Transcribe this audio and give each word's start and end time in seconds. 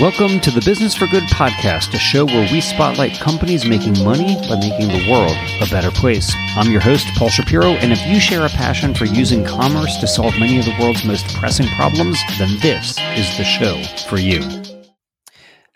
Welcome 0.00 0.40
to 0.40 0.50
the 0.50 0.62
Business 0.64 0.94
for 0.94 1.06
Good 1.06 1.24
podcast, 1.24 1.92
a 1.92 1.98
show 1.98 2.24
where 2.24 2.50
we 2.50 2.62
spotlight 2.62 3.20
companies 3.20 3.66
making 3.66 4.02
money 4.02 4.36
by 4.48 4.56
making 4.56 4.88
the 4.88 5.06
world 5.10 5.36
a 5.60 5.70
better 5.70 5.90
place. 5.90 6.34
I'm 6.56 6.72
your 6.72 6.80
host, 6.80 7.08
Paul 7.14 7.28
Shapiro, 7.28 7.72
and 7.72 7.92
if 7.92 8.00
you 8.06 8.18
share 8.18 8.46
a 8.46 8.48
passion 8.48 8.94
for 8.94 9.04
using 9.04 9.44
commerce 9.44 9.98
to 9.98 10.06
solve 10.06 10.38
many 10.38 10.58
of 10.58 10.64
the 10.64 10.74
world's 10.80 11.04
most 11.04 11.36
pressing 11.36 11.66
problems, 11.76 12.18
then 12.38 12.58
this 12.60 12.96
is 13.18 13.36
the 13.36 13.44
show 13.44 13.82
for 14.08 14.16
you. 14.16 14.40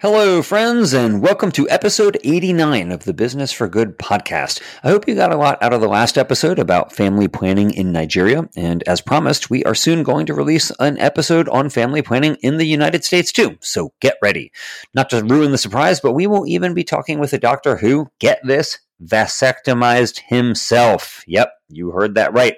Hello, 0.08 0.40
friends, 0.40 0.92
and 0.92 1.20
welcome 1.20 1.50
to 1.50 1.68
episode 1.68 2.16
89 2.22 2.92
of 2.92 3.02
the 3.02 3.12
Business 3.12 3.50
for 3.50 3.66
Good 3.66 3.98
podcast. 3.98 4.62
I 4.84 4.88
hope 4.90 5.08
you 5.08 5.16
got 5.16 5.32
a 5.32 5.36
lot 5.36 5.60
out 5.60 5.72
of 5.72 5.80
the 5.80 5.88
last 5.88 6.16
episode 6.16 6.60
about 6.60 6.92
family 6.92 7.26
planning 7.26 7.72
in 7.72 7.90
Nigeria. 7.90 8.48
And 8.54 8.84
as 8.84 9.00
promised, 9.00 9.50
we 9.50 9.64
are 9.64 9.74
soon 9.74 10.04
going 10.04 10.26
to 10.26 10.34
release 10.34 10.70
an 10.78 10.96
episode 10.98 11.48
on 11.48 11.70
family 11.70 12.02
planning 12.02 12.36
in 12.36 12.56
the 12.56 12.66
United 12.66 13.04
States 13.04 13.32
too. 13.32 13.56
So 13.60 13.94
get 14.00 14.14
ready. 14.22 14.52
Not 14.94 15.10
to 15.10 15.24
ruin 15.24 15.50
the 15.50 15.58
surprise, 15.58 15.98
but 15.98 16.12
we 16.12 16.28
will 16.28 16.46
even 16.46 16.72
be 16.72 16.84
talking 16.84 17.18
with 17.18 17.32
a 17.32 17.38
doctor 17.38 17.74
who, 17.74 18.08
get 18.20 18.38
this, 18.44 18.78
vasectomized 19.04 20.20
himself. 20.28 21.24
Yep, 21.26 21.50
you 21.68 21.90
heard 21.90 22.14
that 22.14 22.32
right. 22.32 22.54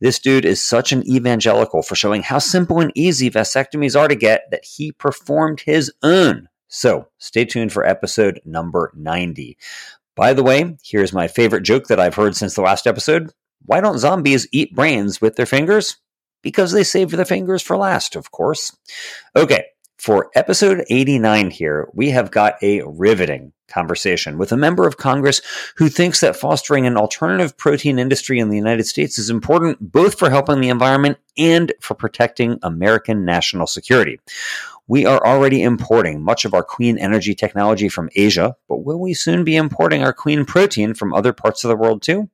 This 0.00 0.18
dude 0.18 0.46
is 0.46 0.62
such 0.62 0.92
an 0.92 1.06
evangelical 1.06 1.82
for 1.82 1.96
showing 1.96 2.22
how 2.22 2.38
simple 2.38 2.80
and 2.80 2.92
easy 2.94 3.30
vasectomies 3.30 3.94
are 3.94 4.08
to 4.08 4.16
get 4.16 4.44
that 4.50 4.64
he 4.64 4.90
performed 4.90 5.60
his 5.60 5.92
own 6.02 6.47
so 6.68 7.08
stay 7.18 7.44
tuned 7.44 7.72
for 7.72 7.84
episode 7.84 8.40
number 8.44 8.92
90. 8.94 9.56
By 10.14 10.32
the 10.34 10.42
way, 10.42 10.76
here's 10.84 11.12
my 11.12 11.28
favorite 11.28 11.62
joke 11.62 11.86
that 11.88 12.00
I've 12.00 12.14
heard 12.14 12.36
since 12.36 12.54
the 12.54 12.62
last 12.62 12.86
episode. 12.86 13.32
Why 13.64 13.80
don't 13.80 13.98
zombies 13.98 14.46
eat 14.52 14.74
brains 14.74 15.20
with 15.20 15.36
their 15.36 15.46
fingers? 15.46 15.96
Because 16.42 16.72
they 16.72 16.84
save 16.84 17.10
their 17.10 17.24
fingers 17.24 17.62
for 17.62 17.76
last, 17.76 18.16
of 18.16 18.30
course. 18.30 18.76
Okay, 19.34 19.64
for 19.98 20.30
episode 20.34 20.84
89 20.88 21.50
here, 21.50 21.88
we 21.92 22.10
have 22.10 22.30
got 22.30 22.62
a 22.62 22.82
riveting 22.82 23.52
conversation 23.68 24.38
with 24.38 24.52
a 24.52 24.56
member 24.56 24.86
of 24.86 24.96
Congress 24.96 25.40
who 25.76 25.88
thinks 25.88 26.20
that 26.20 26.36
fostering 26.36 26.86
an 26.86 26.96
alternative 26.96 27.56
protein 27.56 27.98
industry 27.98 28.38
in 28.38 28.48
the 28.48 28.56
United 28.56 28.86
States 28.86 29.18
is 29.18 29.30
important 29.30 29.92
both 29.92 30.18
for 30.18 30.30
helping 30.30 30.60
the 30.60 30.68
environment 30.68 31.18
and 31.36 31.72
for 31.80 31.94
protecting 31.94 32.58
American 32.62 33.24
national 33.24 33.66
security. 33.66 34.20
We 34.88 35.04
are 35.04 35.24
already 35.24 35.62
importing 35.62 36.22
much 36.22 36.44
of 36.44 36.54
our 36.54 36.64
clean 36.64 36.98
energy 36.98 37.34
technology 37.34 37.88
from 37.90 38.08
Asia, 38.16 38.56
but 38.68 38.84
will 38.84 38.98
we 38.98 39.12
soon 39.12 39.44
be 39.44 39.54
importing 39.54 40.02
our 40.02 40.14
clean 40.14 40.46
protein 40.46 40.94
from 40.94 41.12
other 41.12 41.34
parts 41.34 41.62
of 41.62 41.68
the 41.68 41.76
world 41.76 42.02
too? 42.02 42.30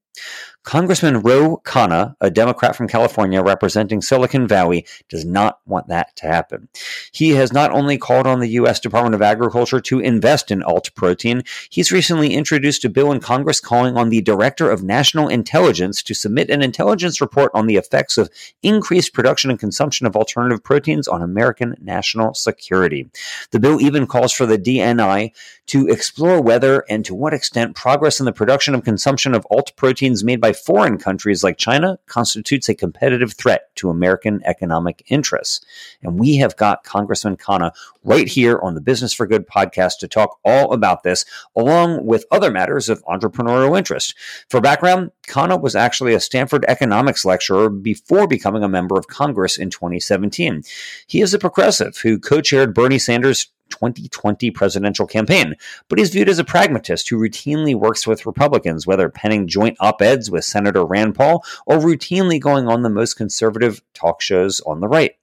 Congressman 0.64 1.20
Ro 1.20 1.60
Khanna, 1.62 2.16
a 2.22 2.30
Democrat 2.30 2.74
from 2.74 2.88
California 2.88 3.42
representing 3.42 4.00
Silicon 4.00 4.48
Valley, 4.48 4.86
does 5.10 5.22
not 5.22 5.60
want 5.66 5.88
that 5.88 6.16
to 6.16 6.26
happen. 6.26 6.68
He 7.12 7.30
has 7.30 7.52
not 7.52 7.70
only 7.70 7.98
called 7.98 8.26
on 8.26 8.40
the 8.40 8.48
U.S. 8.48 8.80
Department 8.80 9.14
of 9.14 9.20
Agriculture 9.20 9.78
to 9.82 10.00
invest 10.00 10.50
in 10.50 10.62
alt 10.62 10.90
protein, 10.94 11.42
he's 11.68 11.92
recently 11.92 12.32
introduced 12.32 12.82
a 12.86 12.88
bill 12.88 13.12
in 13.12 13.20
Congress 13.20 13.60
calling 13.60 13.98
on 13.98 14.08
the 14.08 14.22
Director 14.22 14.70
of 14.70 14.82
National 14.82 15.28
Intelligence 15.28 16.02
to 16.02 16.14
submit 16.14 16.48
an 16.48 16.62
intelligence 16.62 17.20
report 17.20 17.50
on 17.52 17.66
the 17.66 17.76
effects 17.76 18.16
of 18.16 18.30
increased 18.62 19.12
production 19.12 19.50
and 19.50 19.60
consumption 19.60 20.06
of 20.06 20.16
alternative 20.16 20.64
proteins 20.64 21.06
on 21.06 21.20
American 21.20 21.76
national 21.78 22.32
security. 22.32 23.10
The 23.50 23.60
bill 23.60 23.82
even 23.82 24.06
calls 24.06 24.32
for 24.32 24.46
the 24.46 24.58
DNI 24.58 25.32
to 25.66 25.88
explore 25.88 26.40
whether 26.40 26.84
and 26.88 27.04
to 27.04 27.14
what 27.14 27.34
extent 27.34 27.76
progress 27.76 28.18
in 28.18 28.26
the 28.26 28.32
production 28.32 28.74
and 28.74 28.84
consumption 28.84 29.34
of 29.34 29.46
alt 29.50 29.72
proteins 29.76 30.24
made 30.24 30.40
by 30.40 30.53
foreign 30.56 30.98
countries 30.98 31.44
like 31.44 31.56
China 31.56 31.98
constitutes 32.06 32.68
a 32.68 32.74
competitive 32.74 33.32
threat 33.32 33.74
to 33.76 33.90
American 33.90 34.40
economic 34.44 35.02
interests. 35.08 35.64
And 36.02 36.18
we 36.18 36.36
have 36.36 36.56
got 36.56 36.84
Congressman 36.84 37.36
Khanna 37.36 37.72
right 38.02 38.28
here 38.28 38.58
on 38.62 38.74
the 38.74 38.80
Business 38.80 39.12
for 39.12 39.26
Good 39.26 39.46
podcast 39.48 39.98
to 40.00 40.08
talk 40.08 40.38
all 40.44 40.72
about 40.72 41.02
this, 41.02 41.24
along 41.56 42.06
with 42.06 42.26
other 42.30 42.50
matters 42.50 42.88
of 42.88 43.04
entrepreneurial 43.04 43.76
interest. 43.76 44.14
For 44.48 44.60
background, 44.60 45.10
Khanna 45.26 45.60
was 45.60 45.74
actually 45.74 46.14
a 46.14 46.20
Stanford 46.20 46.64
economics 46.66 47.24
lecturer 47.24 47.70
before 47.70 48.26
becoming 48.26 48.62
a 48.62 48.68
member 48.68 48.98
of 48.98 49.08
Congress 49.08 49.56
in 49.56 49.70
2017. 49.70 50.62
He 51.06 51.20
is 51.20 51.34
a 51.34 51.38
progressive 51.38 51.96
who 51.98 52.18
co 52.18 52.40
chaired 52.40 52.74
Bernie 52.74 52.98
Sanders' 52.98 53.48
2020 53.74 54.50
presidential 54.52 55.06
campaign, 55.06 55.54
but 55.88 55.98
he's 55.98 56.10
viewed 56.10 56.28
as 56.28 56.38
a 56.38 56.44
pragmatist 56.44 57.08
who 57.08 57.18
routinely 57.18 57.74
works 57.74 58.06
with 58.06 58.26
Republicans, 58.26 58.86
whether 58.86 59.08
penning 59.08 59.48
joint 59.48 59.76
op 59.80 60.00
eds 60.00 60.30
with 60.30 60.44
Senator 60.44 60.84
Rand 60.84 61.14
Paul 61.14 61.44
or 61.66 61.78
routinely 61.78 62.40
going 62.40 62.68
on 62.68 62.82
the 62.82 62.90
most 62.90 63.14
conservative 63.14 63.82
talk 63.94 64.22
shows 64.22 64.60
on 64.60 64.80
the 64.80 64.88
right. 64.88 65.16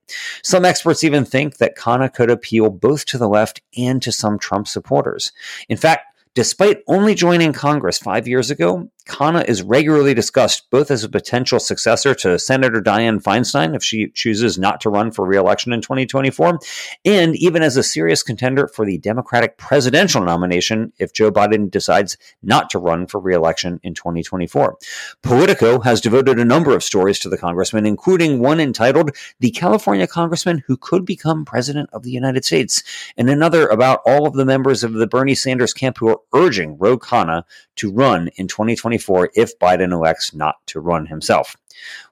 Some 0.44 0.66
experts 0.66 1.03
even 1.03 1.23
think 1.23 1.57
that 1.57 1.78
Khanna 1.78 2.13
could 2.13 2.29
appeal 2.29 2.69
both 2.69 3.06
to 3.06 3.17
the 3.17 3.29
left 3.29 3.61
and 3.78 4.01
to 4.01 4.11
some 4.11 4.38
Trump 4.38 4.67
supporters. 4.67 5.31
In 5.69 5.78
fact, 5.78 6.07
Despite 6.34 6.81
only 6.88 7.13
joining 7.13 7.51
Congress 7.51 7.97
five 7.97 8.25
years 8.25 8.50
ago, 8.50 8.90
Khanna 9.07 9.47
is 9.47 9.63
regularly 9.63 10.13
discussed 10.13 10.69
both 10.69 10.91
as 10.91 11.03
a 11.03 11.09
potential 11.09 11.59
successor 11.59 12.13
to 12.16 12.38
Senator 12.38 12.81
Dianne 12.81 13.22
Feinstein 13.22 13.75
if 13.75 13.84
she 13.84 14.09
chooses 14.09 14.59
not 14.59 14.79
to 14.81 14.89
run 14.89 15.12
for 15.12 15.25
reelection 15.25 15.73
in 15.73 15.81
2024, 15.81 16.59
and 17.03 17.35
even 17.35 17.63
as 17.63 17.78
a 17.78 17.84
serious 17.84 18.22
contender 18.22 18.67
for 18.67 18.85
the 18.85 19.00
Democratic 19.00 19.57
presidential 19.57 20.23
nomination 20.23 20.94
if 21.00 21.13
Joe 21.13 21.31
Biden 21.31 21.72
decides 21.72 22.16
not 22.44 22.69
to 22.69 22.79
run 22.79 23.07
for 23.07 23.19
reelection 23.19 23.79
in 23.84 23.95
2024. 23.95 24.78
Politico 25.23 25.79
has 25.79 26.00
devoted 26.00 26.40
a 26.40 26.45
number 26.45 26.75
of 26.75 26.84
stories 26.84 27.17
to 27.19 27.29
the 27.29 27.38
congressman, 27.38 27.88
including 27.88 28.40
one 28.40 28.59
entitled 28.59 29.11
The 29.40 29.51
California 29.51 30.06
Congressman 30.06 30.63
Who 30.67 30.78
Could 30.78 31.06
Become 31.06 31.45
President 31.45 31.90
of 31.91 32.03
the 32.03 32.11
United 32.11 32.45
States, 32.45 32.84
and 33.17 33.29
another 33.29 33.67
about 33.67 34.01
all 34.06 34.28
of 34.28 34.34
the 34.34 34.45
members 34.45 34.84
of 34.84 34.94
the 34.94 35.07
Bernie 35.07 35.35
Sanders 35.35 35.73
camp 35.73 35.97
who 35.97 36.09
are 36.09 36.22
urging 36.34 36.78
Ro 36.78 37.00
Khanna 37.00 37.44
to 37.78 37.91
run 37.91 38.29
in 38.35 38.47
2024 38.47 38.91
if 38.94 39.59
Biden 39.59 39.91
elects 39.91 40.34
not 40.34 40.56
to 40.68 40.79
run 40.79 41.06
himself. 41.06 41.56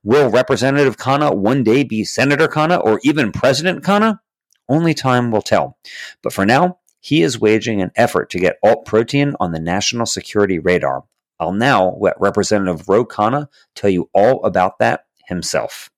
Will 0.03 0.29
Representative 0.29 0.97
Khanna 0.97 1.35
one 1.35 1.63
day 1.63 1.83
be 1.83 2.03
Senator 2.03 2.47
Khanna 2.47 2.83
or 2.83 2.99
even 3.03 3.31
President 3.31 3.83
Khanna? 3.83 4.19
Only 4.67 4.93
time 4.93 5.31
will 5.31 5.41
tell. 5.41 5.77
But 6.21 6.33
for 6.33 6.45
now, 6.45 6.79
he 6.99 7.23
is 7.23 7.39
waging 7.39 7.81
an 7.81 7.91
effort 7.95 8.29
to 8.31 8.39
get 8.39 8.57
alt 8.63 8.85
protein 8.85 9.35
on 9.39 9.51
the 9.51 9.59
national 9.59 10.05
security 10.05 10.59
radar. 10.59 11.03
I'll 11.39 11.53
now 11.53 11.97
let 11.99 12.19
Representative 12.19 12.87
Ro 12.87 13.05
Khanna 13.05 13.47
tell 13.73 13.89
you 13.89 14.09
all 14.13 14.43
about 14.43 14.79
that 14.79 15.05
himself. 15.27 15.89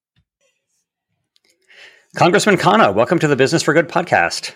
Congressman 2.15 2.57
Khanna, 2.57 2.93
welcome 2.93 3.19
to 3.19 3.27
the 3.27 3.35
Business 3.35 3.63
for 3.63 3.73
Good 3.73 3.87
podcast. 3.87 4.53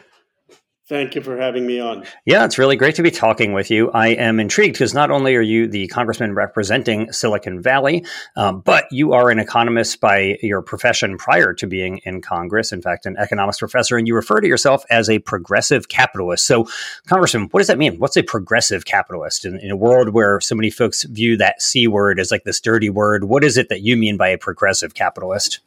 Thank 0.87 1.15
you 1.15 1.21
for 1.21 1.35
having 1.35 1.65
me 1.65 1.79
on. 1.79 2.05
Yeah, 2.25 2.45
it's 2.45 2.59
really 2.59 2.75
great 2.75 2.93
to 2.95 3.01
be 3.01 3.09
talking 3.09 3.53
with 3.53 3.71
you. 3.71 3.89
I 3.89 4.09
am 4.09 4.39
intrigued 4.39 4.75
because 4.75 4.93
not 4.93 5.09
only 5.09 5.35
are 5.35 5.41
you 5.41 5.67
the 5.67 5.87
congressman 5.87 6.35
representing 6.35 7.11
Silicon 7.11 7.59
Valley, 7.59 8.05
um, 8.35 8.61
but 8.61 8.85
you 8.91 9.11
are 9.13 9.31
an 9.31 9.39
economist 9.39 9.99
by 9.99 10.37
your 10.43 10.61
profession 10.61 11.17
prior 11.17 11.55
to 11.55 11.65
being 11.65 11.97
in 12.05 12.21
Congress. 12.21 12.71
In 12.71 12.83
fact, 12.83 13.07
an 13.07 13.17
economics 13.17 13.57
professor, 13.57 13.97
and 13.97 14.07
you 14.07 14.13
refer 14.13 14.39
to 14.39 14.47
yourself 14.47 14.85
as 14.91 15.09
a 15.09 15.17
progressive 15.17 15.89
capitalist. 15.89 16.45
So, 16.45 16.67
Congressman, 17.07 17.47
what 17.49 17.61
does 17.61 17.67
that 17.67 17.79
mean? 17.79 17.97
What's 17.97 18.15
a 18.15 18.21
progressive 18.21 18.85
capitalist 18.85 19.43
in, 19.43 19.59
in 19.61 19.71
a 19.71 19.75
world 19.75 20.09
where 20.09 20.39
so 20.39 20.53
many 20.53 20.69
folks 20.69 21.01
view 21.05 21.35
that 21.37 21.63
C 21.63 21.87
word 21.87 22.19
as 22.19 22.29
like 22.29 22.43
this 22.43 22.59
dirty 22.59 22.91
word? 22.91 23.23
What 23.23 23.43
is 23.43 23.57
it 23.57 23.69
that 23.69 23.81
you 23.81 23.97
mean 23.97 24.17
by 24.17 24.29
a 24.29 24.37
progressive 24.37 24.93
capitalist? 24.93 25.61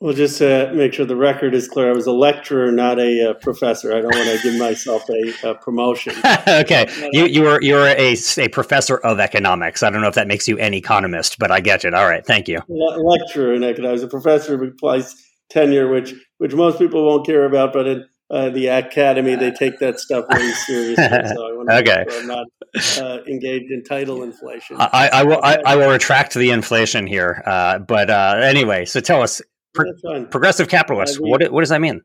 Well, 0.00 0.14
just 0.14 0.38
to 0.38 0.70
make 0.74 0.92
sure 0.92 1.06
the 1.06 1.16
record 1.16 1.56
is 1.56 1.66
clear, 1.66 1.90
I 1.90 1.92
was 1.92 2.06
a 2.06 2.12
lecturer, 2.12 2.70
not 2.70 3.00
a 3.00 3.30
uh, 3.30 3.34
professor. 3.34 3.90
I 3.90 4.00
don't 4.00 4.14
want 4.14 4.28
to 4.28 4.40
give 4.48 4.56
myself 4.56 5.02
a, 5.10 5.48
a 5.48 5.54
promotion. 5.56 6.14
okay, 6.48 6.86
you 7.10 7.26
you 7.26 7.42
were 7.42 7.60
you 7.60 7.74
were 7.74 7.88
a, 7.88 8.16
a 8.38 8.48
professor 8.48 8.98
of 8.98 9.18
economics. 9.18 9.82
I 9.82 9.90
don't 9.90 10.00
know 10.00 10.06
if 10.06 10.14
that 10.14 10.28
makes 10.28 10.46
you 10.46 10.56
an 10.58 10.72
economist, 10.72 11.40
but 11.40 11.50
I 11.50 11.58
get 11.58 11.84
it. 11.84 11.94
All 11.94 12.06
right, 12.06 12.24
thank 12.24 12.46
you. 12.46 12.60
Le- 12.68 13.02
lecturer 13.02 13.54
in 13.54 13.64
economics. 13.64 14.02
A 14.02 14.08
professor 14.08 14.56
who 14.56 14.68
applies 14.68 15.16
tenure, 15.50 15.90
which 15.90 16.14
which 16.38 16.54
most 16.54 16.78
people 16.78 17.04
won't 17.04 17.26
care 17.26 17.44
about, 17.44 17.72
but 17.72 17.88
in 17.88 18.04
uh, 18.30 18.50
the 18.50 18.68
academy 18.68 19.34
they 19.34 19.50
take 19.50 19.80
that 19.80 19.98
stuff 19.98 20.26
very 20.30 20.52
seriously. 20.52 21.04
So 21.34 21.48
I 21.48 21.52
want 21.56 21.70
to 21.70 21.78
okay. 21.78 22.04
Sure 22.08 22.20
I'm 22.20 22.26
not 22.28 22.46
uh, 22.98 23.24
engaged 23.26 23.72
in 23.72 23.82
title 23.82 24.22
inflation. 24.22 24.76
I, 24.78 25.10
I 25.12 25.22
will 25.24 25.40
I, 25.42 25.58
I, 25.66 25.76
will 25.76 25.90
retract 25.90 26.34
the 26.34 26.50
inflation 26.50 27.06
here. 27.06 27.42
Uh, 27.44 27.78
but 27.78 28.10
uh, 28.10 28.40
anyway, 28.42 28.84
so 28.84 29.00
tell 29.00 29.22
us 29.22 29.40
Pro- 29.78 30.24
progressive 30.26 30.68
capitalist. 30.68 31.18
What 31.20 31.50
what 31.52 31.60
does 31.60 31.68
that 31.70 31.80
mean? 31.80 32.02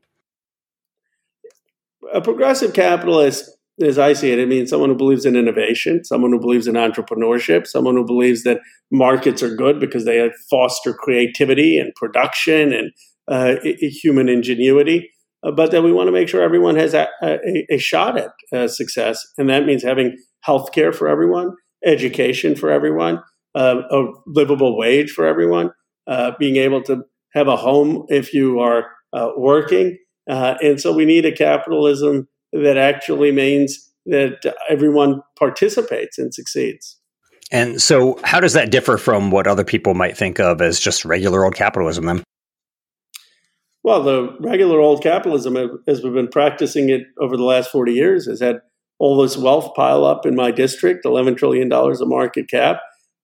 A 2.12 2.20
progressive 2.20 2.72
capitalist, 2.72 3.50
as 3.82 3.98
I 3.98 4.12
see 4.12 4.30
it, 4.30 4.38
it 4.38 4.48
means 4.48 4.70
someone 4.70 4.90
who 4.90 4.96
believes 4.96 5.24
in 5.24 5.34
innovation, 5.34 6.04
someone 6.04 6.30
who 6.30 6.40
believes 6.40 6.68
in 6.68 6.74
entrepreneurship, 6.74 7.66
someone 7.66 7.96
who 7.96 8.04
believes 8.06 8.44
that 8.44 8.60
markets 8.92 9.42
are 9.42 9.54
good 9.54 9.80
because 9.80 10.04
they 10.04 10.30
foster 10.48 10.94
creativity 10.94 11.78
and 11.78 11.92
production 11.96 12.72
and 12.72 12.92
uh, 13.26 13.56
human 13.80 14.28
ingenuity. 14.28 15.10
Uh, 15.42 15.50
but 15.50 15.70
that 15.72 15.82
we 15.82 15.92
want 15.92 16.06
to 16.08 16.12
make 16.12 16.28
sure 16.28 16.42
everyone 16.42 16.76
has 16.76 16.94
a, 16.94 17.08
a, 17.22 17.66
a 17.70 17.78
shot 17.78 18.16
at 18.16 18.30
uh, 18.52 18.68
success, 18.68 19.26
and 19.36 19.50
that 19.50 19.66
means 19.66 19.82
having 19.82 20.16
health 20.40 20.72
care 20.72 20.92
for 20.92 21.08
everyone, 21.08 21.50
education 21.84 22.54
for 22.54 22.70
everyone, 22.70 23.20
uh, 23.54 23.82
a 23.90 24.04
livable 24.26 24.78
wage 24.78 25.10
for 25.10 25.26
everyone, 25.26 25.70
uh, 26.06 26.32
being 26.38 26.56
able 26.56 26.82
to 26.82 27.02
have 27.34 27.48
a 27.48 27.56
home 27.56 28.06
if 28.08 28.32
you 28.32 28.60
are 28.60 28.86
uh, 29.12 29.30
working, 29.36 29.98
Uh, 30.28 30.54
and 30.62 30.80
so 30.80 30.90
we 30.90 31.04
need 31.04 31.26
a 31.26 31.32
capitalism 31.32 32.26
that 32.52 32.78
actually 32.78 33.30
means 33.30 33.92
that 34.06 34.54
everyone 34.70 35.20
participates 35.38 36.18
and 36.18 36.32
succeeds. 36.32 36.98
And 37.50 37.80
so, 37.80 38.18
how 38.24 38.40
does 38.40 38.54
that 38.54 38.70
differ 38.70 38.96
from 38.96 39.30
what 39.30 39.46
other 39.46 39.64
people 39.64 39.94
might 39.94 40.16
think 40.16 40.40
of 40.40 40.62
as 40.62 40.80
just 40.80 41.04
regular 41.04 41.44
old 41.44 41.54
capitalism 41.54 42.06
then? 42.06 42.24
Well, 43.82 44.02
the 44.02 44.36
regular 44.40 44.80
old 44.80 45.02
capitalism, 45.02 45.56
as 45.86 46.02
we've 46.02 46.14
been 46.14 46.28
practicing 46.28 46.88
it 46.88 47.02
over 47.20 47.36
the 47.36 47.44
last 47.44 47.70
40 47.70 47.92
years, 47.92 48.26
has 48.26 48.40
had 48.40 48.60
all 48.98 49.20
this 49.20 49.36
wealth 49.36 49.74
pile 49.74 50.06
up 50.06 50.24
in 50.24 50.34
my 50.34 50.50
district 50.50 51.04
$11 51.04 51.36
trillion 51.36 51.70
of 51.70 52.08
market 52.08 52.48
cap, 52.48 52.80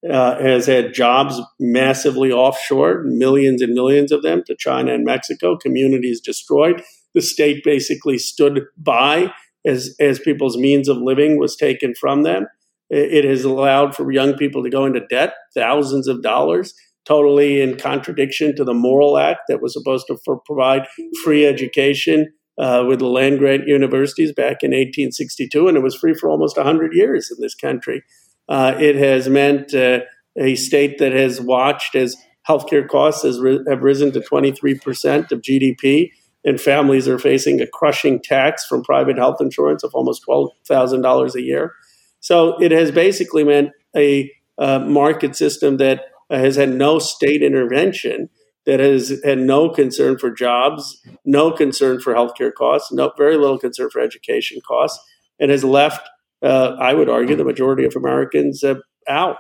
uh, 0.09 0.41
has 0.41 0.67
had 0.67 0.95
jobs 0.95 1.41
massively 1.59 2.33
offshore, 2.33 3.03
millions 3.05 3.61
and 3.61 3.75
millions 3.75 4.13
of 4.13 4.23
them 4.23 4.43
to 4.47 4.57
China 4.57 4.95
and 4.95 5.05
Mexico, 5.05 5.57
communities 5.57 6.21
destroyed. 6.21 6.83
The 7.15 7.21
state 7.21 7.63
basically 7.65 8.19
stood 8.19 8.63
by 8.79 9.33
as, 9.67 9.95
as 10.01 10.19
people's 10.19 10.57
means 10.57 10.89
of 10.89 10.97
living 10.99 11.39
was 11.39 11.57
taken 11.57 11.95
from 11.95 12.23
them. 12.23 12.47
It 12.89 13.25
has 13.25 13.45
allowed 13.45 13.95
for 13.95 14.11
young 14.11 14.35
people 14.35 14.65
to 14.65 14.71
go 14.71 14.85
into 14.85 15.07
debt, 15.07 15.35
thousands 15.55 16.09
of 16.09 16.23
dollars, 16.23 16.75
totally 17.05 17.61
in 17.61 17.77
contradiction 17.77 18.57
to 18.57 18.65
the 18.65 18.75
Morrill 18.75 19.17
Act 19.17 19.43
that 19.49 19.63
was 19.63 19.73
supposed 19.73 20.07
to 20.09 20.19
provide 20.45 20.87
free 21.23 21.47
education 21.47 22.33
uh, 22.59 22.85
with 22.87 22.99
the 22.99 23.07
land 23.07 23.39
grant 23.39 23.67
universities 23.67 24.33
back 24.33 24.63
in 24.63 24.71
1862, 24.71 25.69
and 25.69 25.77
it 25.77 25.83
was 25.83 25.97
free 25.97 26.15
for 26.15 26.29
almost 26.29 26.57
100 26.57 26.93
years 26.93 27.31
in 27.31 27.41
this 27.41 27.55
country. 27.55 28.03
Uh, 28.51 28.75
it 28.79 28.97
has 28.97 29.29
meant 29.29 29.73
uh, 29.75 30.01
a 30.37 30.57
state 30.57 30.99
that 30.99 31.13
has 31.13 31.41
watched 31.41 31.95
as 31.95 32.17
healthcare 32.49 32.87
costs 32.87 33.23
has 33.23 33.37
have 33.69 33.83
risen 33.83 34.11
to 34.13 34.21
23% 34.21 35.31
of 35.31 35.41
GDP, 35.41 36.11
and 36.45 36.61
families 36.61 37.07
are 37.07 37.19
facing 37.19 37.61
a 37.61 37.67
crushing 37.67 38.21
tax 38.21 38.67
from 38.67 38.83
private 38.83 39.17
health 39.17 39.41
insurance 39.41 39.85
of 39.85 39.95
almost 39.95 40.25
$12,000 40.29 41.35
a 41.35 41.43
year. 41.43 41.75
So 42.21 42.61
it 42.61 42.73
has 42.73 42.91
basically 42.91 43.45
meant 43.45 43.71
a 43.97 44.31
uh, 44.59 44.81
market 44.81 45.37
system 45.37 45.77
that 45.79 46.03
has 46.31 46.57
had 46.57 46.71
no 46.71 46.99
state 46.99 47.43
intervention, 47.43 48.29
that 48.67 48.81
has 48.81 49.21
had 49.25 49.39
no 49.39 49.71
concern 49.71 50.19
for 50.19 50.31
jobs, 50.31 51.01
no 51.25 51.51
concern 51.51 52.01
for 52.01 52.15
healthcare 52.15 52.53
costs, 52.53 52.93
no 52.93 53.13
very 53.17 53.37
little 53.37 53.59
concern 53.59 53.91
for 53.91 54.01
education 54.01 54.61
costs, 54.67 55.03
and 55.39 55.51
has 55.51 55.65
left, 55.65 56.09
uh, 56.43 56.77
I 56.81 56.95
would 56.95 57.09
argue, 57.09 57.37
the 57.37 57.45
majority 57.45 57.85
of 57.85 57.95
Americans 57.97 58.65
uh, 58.65 58.77
out. 59.09 59.37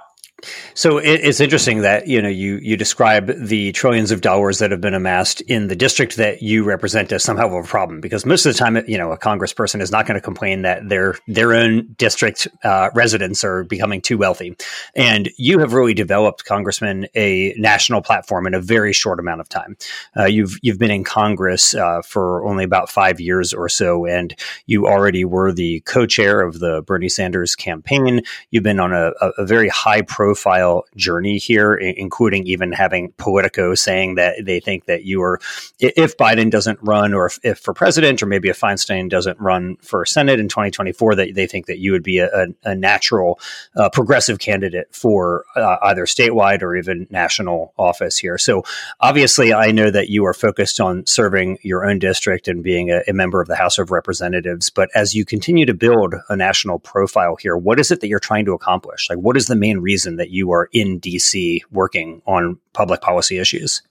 So 0.74 0.98
it's 0.98 1.40
interesting 1.40 1.82
that 1.82 2.06
you 2.06 2.20
know 2.22 2.28
you 2.28 2.56
you 2.62 2.76
describe 2.76 3.26
the 3.36 3.72
trillions 3.72 4.10
of 4.10 4.20
dollars 4.20 4.58
that 4.58 4.70
have 4.70 4.80
been 4.80 4.94
amassed 4.94 5.40
in 5.42 5.68
the 5.68 5.76
district 5.76 6.16
that 6.16 6.42
you 6.42 6.64
represent 6.64 7.12
as 7.12 7.22
somehow 7.22 7.46
of 7.46 7.64
a 7.64 7.68
problem 7.68 8.00
because 8.00 8.24
most 8.24 8.46
of 8.46 8.52
the 8.52 8.58
time 8.58 8.82
you 8.86 8.96
know 8.96 9.12
a 9.12 9.18
congressperson 9.18 9.80
is 9.80 9.90
not 9.90 10.06
going 10.06 10.14
to 10.14 10.20
complain 10.20 10.62
that 10.62 10.88
their 10.88 11.16
their 11.26 11.52
own 11.52 11.94
district 11.98 12.48
uh, 12.64 12.90
residents 12.94 13.44
are 13.44 13.64
becoming 13.64 14.00
too 14.00 14.16
wealthy, 14.16 14.56
and 14.94 15.30
you 15.36 15.58
have 15.58 15.72
really 15.72 15.94
developed, 15.94 16.44
Congressman, 16.44 17.06
a 17.14 17.54
national 17.58 18.02
platform 18.02 18.46
in 18.46 18.54
a 18.54 18.60
very 18.60 18.92
short 18.92 19.20
amount 19.20 19.40
of 19.40 19.48
time. 19.48 19.76
Uh, 20.16 20.24
you've 20.24 20.58
you've 20.62 20.78
been 20.78 20.90
in 20.90 21.04
Congress 21.04 21.74
uh, 21.74 22.00
for 22.02 22.44
only 22.46 22.64
about 22.64 22.88
five 22.88 23.20
years 23.20 23.52
or 23.52 23.68
so, 23.68 24.06
and 24.06 24.34
you 24.66 24.86
already 24.86 25.24
were 25.24 25.52
the 25.52 25.80
co-chair 25.80 26.40
of 26.40 26.60
the 26.60 26.82
Bernie 26.82 27.08
Sanders 27.08 27.54
campaign. 27.54 28.22
You've 28.50 28.62
been 28.62 28.80
on 28.80 28.92
a, 28.92 29.12
a, 29.38 29.44
very 29.44 29.68
high 29.68 30.02
profile 30.02 30.29
profile 30.30 30.84
journey 30.94 31.38
here, 31.38 31.74
including 31.74 32.46
even 32.46 32.70
having 32.70 33.12
Politico 33.16 33.74
saying 33.74 34.14
that 34.14 34.36
they 34.44 34.60
think 34.60 34.84
that 34.84 35.04
you 35.04 35.20
are, 35.22 35.40
if 35.80 36.16
Biden 36.16 36.52
doesn't 36.52 36.78
run, 36.82 37.12
or 37.14 37.26
if, 37.26 37.40
if 37.42 37.58
for 37.58 37.74
president, 37.74 38.22
or 38.22 38.26
maybe 38.26 38.48
if 38.48 38.60
Feinstein 38.60 39.10
doesn't 39.10 39.40
run 39.40 39.76
for 39.82 40.06
Senate 40.06 40.38
in 40.38 40.46
2024, 40.46 41.16
that 41.16 41.34
they 41.34 41.48
think 41.48 41.66
that 41.66 41.78
you 41.78 41.90
would 41.90 42.04
be 42.04 42.20
a, 42.20 42.46
a 42.62 42.76
natural 42.76 43.40
uh, 43.74 43.90
progressive 43.90 44.38
candidate 44.38 44.94
for 44.94 45.44
uh, 45.56 45.78
either 45.82 46.04
statewide 46.06 46.62
or 46.62 46.76
even 46.76 47.08
national 47.10 47.74
office 47.76 48.16
here. 48.16 48.38
So 48.38 48.62
obviously, 49.00 49.52
I 49.52 49.72
know 49.72 49.90
that 49.90 50.10
you 50.10 50.24
are 50.26 50.34
focused 50.34 50.78
on 50.78 51.04
serving 51.06 51.58
your 51.62 51.84
own 51.84 51.98
district 51.98 52.46
and 52.46 52.62
being 52.62 52.92
a, 52.92 53.02
a 53.08 53.12
member 53.12 53.40
of 53.40 53.48
the 53.48 53.56
House 53.56 53.78
of 53.78 53.90
Representatives. 53.90 54.70
But 54.70 54.90
as 54.94 55.12
you 55.12 55.24
continue 55.24 55.66
to 55.66 55.74
build 55.74 56.14
a 56.28 56.36
national 56.36 56.78
profile 56.78 57.34
here, 57.34 57.56
what 57.56 57.80
is 57.80 57.90
it 57.90 58.00
that 58.00 58.06
you're 58.06 58.20
trying 58.20 58.44
to 58.44 58.52
accomplish? 58.52 59.10
Like, 59.10 59.18
what 59.18 59.36
is 59.36 59.46
the 59.46 59.56
main 59.56 59.78
reason 59.78 60.19
that 60.20 60.30
you 60.30 60.52
are 60.52 60.68
in 60.72 61.00
DC 61.00 61.62
working 61.72 62.22
on 62.26 62.58
public 62.72 63.00
policy 63.00 63.38
issues? 63.38 63.82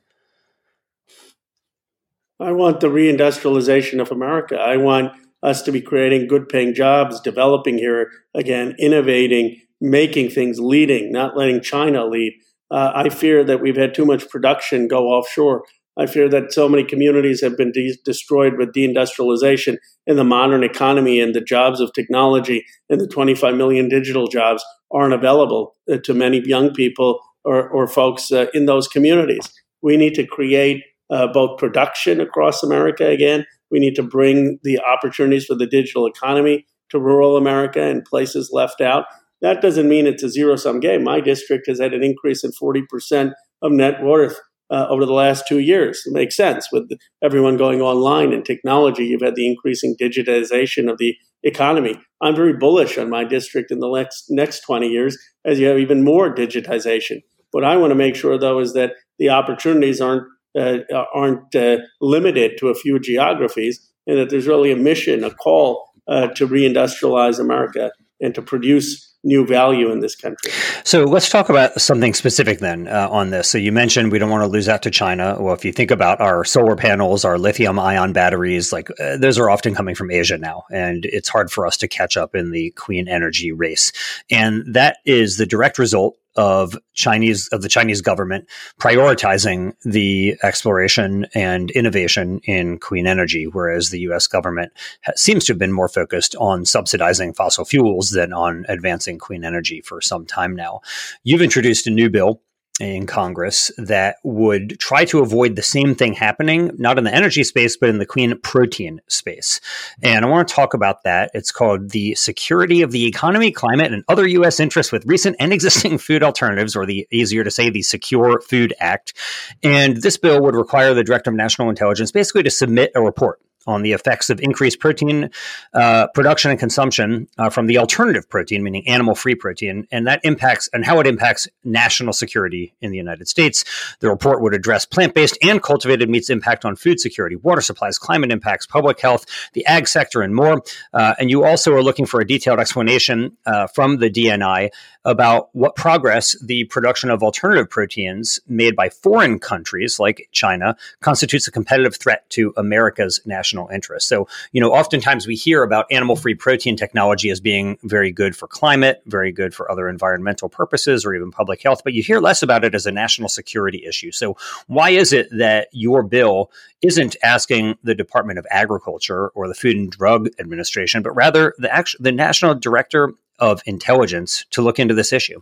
I 2.39 2.51
want 2.51 2.79
the 2.79 2.87
reindustrialization 2.87 3.99
of 3.99 4.11
America. 4.11 4.55
I 4.55 4.77
want 4.77 5.11
us 5.43 5.61
to 5.63 5.71
be 5.71 5.81
creating 5.81 6.27
good 6.27 6.47
paying 6.47 6.73
jobs, 6.73 7.19
developing 7.19 7.77
here 7.77 8.11
again, 8.33 8.75
innovating, 8.79 9.59
making 9.81 10.29
things, 10.29 10.59
leading, 10.59 11.11
not 11.11 11.35
letting 11.35 11.61
China 11.61 12.05
lead. 12.05 12.33
Uh, 12.71 12.91
I 12.93 13.09
fear 13.09 13.43
that 13.43 13.61
we've 13.61 13.75
had 13.75 13.93
too 13.93 14.05
much 14.05 14.29
production 14.29 14.87
go 14.87 15.07
offshore. 15.07 15.63
I 16.00 16.06
fear 16.06 16.30
that 16.30 16.54
so 16.54 16.69
many 16.69 16.86
communities 16.86 17.42
have 17.42 17.57
been 17.57 17.74
de- 17.74 17.98
destroyed 18.06 18.57
with 18.57 18.74
deindustrialization 18.74 19.78
in 20.07 20.16
the 20.16 20.24
modern 20.24 20.63
economy 20.63 21.19
and 21.19 21.36
the 21.36 21.42
jobs 21.42 21.81
of 21.81 21.92
technology 21.92 22.66
and 22.90 23.01
the 23.01 23.07
25 23.07 23.56
million 23.56 23.90
digital 23.90 24.28
jobs 24.28 24.63
aren't 24.92 25.13
available 25.13 25.75
uh, 25.92 25.98
to 25.98 26.13
many 26.13 26.42
young 26.46 26.74
people 26.74 27.19
or, 27.44 27.68
or 27.69 27.86
folks 27.86 28.31
uh, 28.31 28.46
in 28.54 28.66
those 28.66 28.88
communities. 28.88 29.51
We 29.81 29.98
need 29.98 30.13
to 30.16 30.25
create 30.25 30.84
uh, 31.10 31.28
both 31.28 31.60
production 31.60 32.22
across 32.22 32.63
America 32.63 33.06
again. 33.06 33.46
We 33.69 33.80
need 33.80 33.96
to 33.96 34.04
bring 34.04 34.57
the 34.63 34.80
opportunities 34.80 35.46
for 35.46 35.56
the 35.56 35.68
digital 35.68 36.07
economy 36.07 36.66
to 36.92 37.00
rural 37.00 37.36
America 37.36 37.81
and 37.81 38.06
places 38.06 38.51
left 38.54 38.80
out. 38.80 39.06
That 39.42 39.62
doesn't 39.62 39.90
mean 39.90 40.07
it's 40.07 40.24
a 40.24 40.30
zero 40.30 40.56
sum 40.56 40.80
game. 40.80 41.04
My 41.04 41.19
district 41.19 41.68
has 41.68 41.80
had 41.80 41.94
an 41.94 42.04
increase 42.04 42.44
in 42.44 42.51
40% 42.51 43.34
of 43.62 43.72
net 43.74 44.01
worth 44.01 44.40
uh, 44.71 44.88
over 44.89 45.06
the 45.06 45.13
last 45.13 45.45
two 45.48 45.60
years. 45.60 46.04
It 46.06 46.13
makes 46.13 46.36
sense 46.36 46.69
with 46.71 46.89
everyone 47.24 47.57
going 47.57 47.81
online 47.81 48.33
and 48.33 48.45
technology. 48.45 49.06
You've 49.06 49.21
had 49.21 49.36
the 49.36 49.48
increasing 49.48 49.95
digitization 50.00 50.92
of 50.92 50.98
the 50.98 51.16
economy. 51.44 52.00
I'm 52.21 52.36
very 52.36 52.54
bullish 52.54 52.98
on 52.98 53.10
my 53.10 53.24
district 53.24 53.71
in 53.71 53.80
the 53.80 53.89
next 53.89 54.25
next 54.30 54.62
20 54.62 54.88
years 54.88 55.18
as 55.45 55.60
you 55.60 55.68
have 55.68 55.80
even 55.80 56.04
more 56.04 56.33
digitization. 56.33 57.21
What 57.51 57.63
I 57.63 57.77
want 57.77 57.92
to 57.92 57.95
make 57.95 58.16
sure 58.16 58.38
though 58.38 58.60
is 58.60 58.74
that 58.74 58.94
the 59.18 59.30
opportunities 59.30 60.01
aren't 60.01 60.24
uh, 60.57 60.80
aren't 61.13 61.56
uh, 61.56 61.77
limited 62.01 62.57
to 62.57 62.69
a 62.69 62.75
few 62.75 63.00
geographies, 63.00 63.80
and 64.07 64.18
that 64.18 64.30
there's 64.30 64.48
really 64.48 64.72
a 64.72 64.75
mission, 64.75 65.24
a 65.24 65.33
call 65.33 65.89
uh, 66.07 66.27
to 66.30 66.48
reindustrialize 66.48 67.39
America 67.39 67.91
and 68.20 68.34
to 68.36 68.41
produce 68.41 69.15
new 69.23 69.45
value 69.45 69.91
in 69.91 69.99
this 69.99 70.15
country. 70.15 70.51
So 70.83 71.03
let's 71.03 71.29
talk 71.29 71.49
about 71.49 71.79
something 71.81 72.13
specific 72.13 72.59
then 72.59 72.88
uh, 72.88 73.09
on 73.11 73.31
this. 73.31 73.49
So 73.49 73.57
you 73.57 73.71
mentioned 73.71 74.11
we 74.11 74.19
don't 74.19 74.29
want 74.29 74.43
to 74.43 74.47
lose 74.47 74.69
out 74.69 74.81
to 74.83 74.91
China. 74.91 75.35
Well, 75.39 75.53
if 75.53 75.65
you 75.65 75.73
think 75.73 75.91
about 75.91 76.21
our 76.21 76.45
solar 76.45 76.75
panels, 76.75 77.25
our 77.25 77.38
lithium 77.38 77.79
ion 77.79 78.13
batteries, 78.13 78.71
like 78.71 78.89
uh, 78.99 79.17
those 79.17 79.38
are 79.38 79.49
often 79.49 79.75
coming 79.75 79.95
from 79.95 80.09
Asia 80.09 80.38
now, 80.38 80.63
and 80.71 81.05
it's 81.05 81.29
hard 81.29 81.51
for 81.51 81.67
us 81.67 81.75
to 81.77 81.88
catch 81.88 82.15
up 82.15 82.35
in 82.35 82.51
the 82.51 82.71
clean 82.71 83.07
energy 83.07 83.51
race. 83.51 83.91
And 84.31 84.63
that 84.73 84.97
is 85.05 85.38
the 85.38 85.45
direct 85.45 85.79
result 85.79 86.17
of 86.35 86.77
Chinese 86.93 87.47
of 87.49 87.61
the 87.61 87.69
Chinese 87.69 88.01
government 88.01 88.47
prioritizing 88.79 89.73
the 89.83 90.38
exploration 90.43 91.25
and 91.33 91.71
innovation 91.71 92.39
in 92.43 92.77
clean 92.77 93.07
energy, 93.07 93.45
whereas 93.45 93.89
the 93.89 93.99
U.S. 94.01 94.27
government 94.27 94.71
ha- 95.03 95.11
seems 95.15 95.45
to 95.45 95.53
have 95.53 95.59
been 95.59 95.73
more 95.73 95.89
focused 95.89 96.35
on 96.35 96.65
subsidizing 96.65 97.33
fossil 97.33 97.65
fuels 97.65 98.11
than 98.11 98.31
on 98.31 98.65
advancing 98.69 99.09
clean 99.18 99.44
energy 99.44 99.82
for 99.82 100.01
some 100.01 100.25
time 100.25 100.56
now. 100.56 100.82
You've 101.24 101.42
introduced 101.42 101.88
a 101.88 101.92
new 101.92 102.10
bill 102.10 102.42
in 102.80 103.06
Congress 103.06 103.72
that 103.78 104.18
would 104.24 104.80
try 104.80 105.06
to 105.06 105.20
avoid 105.20 105.56
the 105.56 105.62
same 105.62 105.96
thing 105.96 106.13
happening, 106.13 106.72
not 106.78 106.98
in 106.98 107.04
the 107.04 107.13
energy 107.13 107.44
space, 107.44 107.75
but 107.75 107.89
in 107.89 107.98
the 107.98 108.06
clean 108.06 108.39
protein 108.39 109.01
space. 109.08 109.60
And 110.01 110.24
I 110.24 110.30
want 110.30 110.48
to 110.48 110.54
talk 110.54 110.74
about 110.74 111.04
that. 111.04 111.32
It's 111.34 111.51
called 111.51 111.89
the 111.89 112.16
Security 112.16 112.82
of 112.82 112.92
the 112.92 113.06
Economy, 113.06 113.51
Climate, 113.51 113.92
and 113.92 114.04
Other 114.08 114.28
U.S. 114.28 114.60
Interests 114.60 114.92
with 114.92 115.06
Recent 115.06 115.36
and 115.39 115.51
Existing 115.51 115.98
Food 116.00 116.24
Alternatives, 116.24 116.75
or 116.75 116.86
the 116.86 117.08
easier 117.12 117.44
to 117.44 117.51
say, 117.51 117.70
the 117.70 117.82
Secure 117.82 118.39
Food 118.42 118.74
Act. 118.80 119.13
And 119.62 119.98
this 119.98 120.18
bill 120.18 120.42
would 120.42 120.56
require 120.56 120.94
the 120.94 121.04
Director 121.04 121.30
of 121.30 121.36
National 121.36 121.70
Intelligence 121.70 122.12
basically 122.12 122.44
to 122.44 122.51
submit 122.51 122.92
a 122.96 123.01
report 123.01 123.42
on 123.68 123.82
the 123.82 123.92
effects 123.92 124.30
of 124.30 124.39
increased 124.42 124.80
protein 124.80 125.30
uh, 125.74 126.08
production 126.13 126.51
and 126.51 126.60
consumption 126.60 127.28
uh, 127.38 127.50
from 127.50 127.68
the 127.68 127.78
alternative 127.78 128.28
protein, 128.30 128.63
meaning 128.63 128.88
animal 128.88 129.16
free 129.16 129.36
protein, 129.36 129.88
and 129.92 130.08
that 130.08 130.20
impacts 130.24 130.70
and 130.74 130.86
how 130.86 131.00
it 131.00 131.08
impacts 131.08 131.48
national 131.63 132.13
security 132.13 132.74
in 132.82 132.92
the 132.92 132.98
United 132.98 133.28
States. 133.28 133.63
The 134.00 134.10
report 134.10 134.42
would 134.42 134.54
address 134.54 134.86
plant 134.86 135.13
based 135.13 135.38
and 135.42 135.62
cultivated 135.62 136.10
meats' 136.10 136.30
impact 136.30 136.66
on 136.66 136.75
food 136.75 137.00
security, 137.00 137.36
water 137.36 137.62
supplies, 137.62 137.98
climate 137.98 138.32
impacts, 138.32 138.66
public 138.66 139.00
health, 139.00 139.25
the 139.54 139.66
ag 139.66 139.88
sector, 139.88 140.22
and 140.22 140.34
more. 140.36 140.63
Uh, 140.94 141.16
and 141.20 141.30
you 141.30 141.44
also 141.44 141.74
are 141.74 141.84
looking 141.84 142.06
for 142.06 142.22
a 142.22 142.28
detailed 142.28 142.60
explanation 142.60 143.38
uh, 143.46 143.68
from 143.68 143.98
the 143.98 144.10
DNI 144.10 144.70
about 145.06 145.50
what 145.54 145.75
progress 145.75 146.36
the 146.44 146.66
production 146.66 147.10
of 147.10 147.24
alternative 147.24 147.70
proteins 147.70 148.39
made 148.48 148.75
by 148.75 148.89
foreign 148.89 149.39
countries 149.39 150.00
like 150.00 150.28
China 150.32 150.75
constitutes 151.01 151.48
a 151.48 151.51
competitive 151.51 151.96
threat 151.96 152.30
to 152.30 152.54
America's 152.58 153.22
national 153.25 153.59
national 153.60 153.75
interest. 153.75 154.08
So, 154.08 154.28
you 154.51 154.62
know, 154.62 154.72
oftentimes 154.74 155.28
we 155.28 155.36
hear 155.36 155.63
about 155.63 155.86
animal 155.92 156.16
free 156.16 156.36
protein 156.36 156.75
technology 156.75 157.30
as 157.30 157.39
being 157.39 157.78
very 157.84 158.12
good 158.12 158.36
for 158.36 158.48
climate, 158.48 159.01
very 159.06 159.32
good 159.32 159.54
for 159.54 159.72
other 159.72 159.89
environmental 159.89 160.50
purposes, 160.50 161.06
or 161.06 161.13
even 161.13 161.32
public 161.32 161.62
health, 161.62 161.82
but 161.84 161.94
you 161.94 162.04
hear 162.04 162.20
less 162.20 162.42
about 162.42 162.63
it 162.63 162.75
as 162.75 162.86
a 162.86 162.92
national 162.92 163.30
security 163.30 163.86
issue. 163.86 164.12
So, 164.12 164.38
why 164.68 164.92
is 164.92 165.13
it 165.13 165.28
that 165.32 165.68
your 165.72 166.04
bill 166.04 166.51
isn't 166.82 167.16
asking 167.24 167.75
the 167.84 167.96
Department 167.96 168.39
of 168.39 168.46
Agriculture 168.50 169.30
or 169.30 169.48
the 169.48 169.54
Food 169.54 169.75
and 169.75 169.92
Drug 169.92 170.30
Administration, 170.39 171.01
but 171.01 171.16
rather 171.16 171.54
the, 171.58 171.74
act- 171.74 171.96
the 172.00 172.12
National 172.12 172.56
Director 172.56 173.13
of 173.39 173.62
Intelligence 173.66 174.46
to 174.51 174.62
look 174.62 174.80
into 174.80 174.94
this 174.94 175.13
issue? 175.13 175.42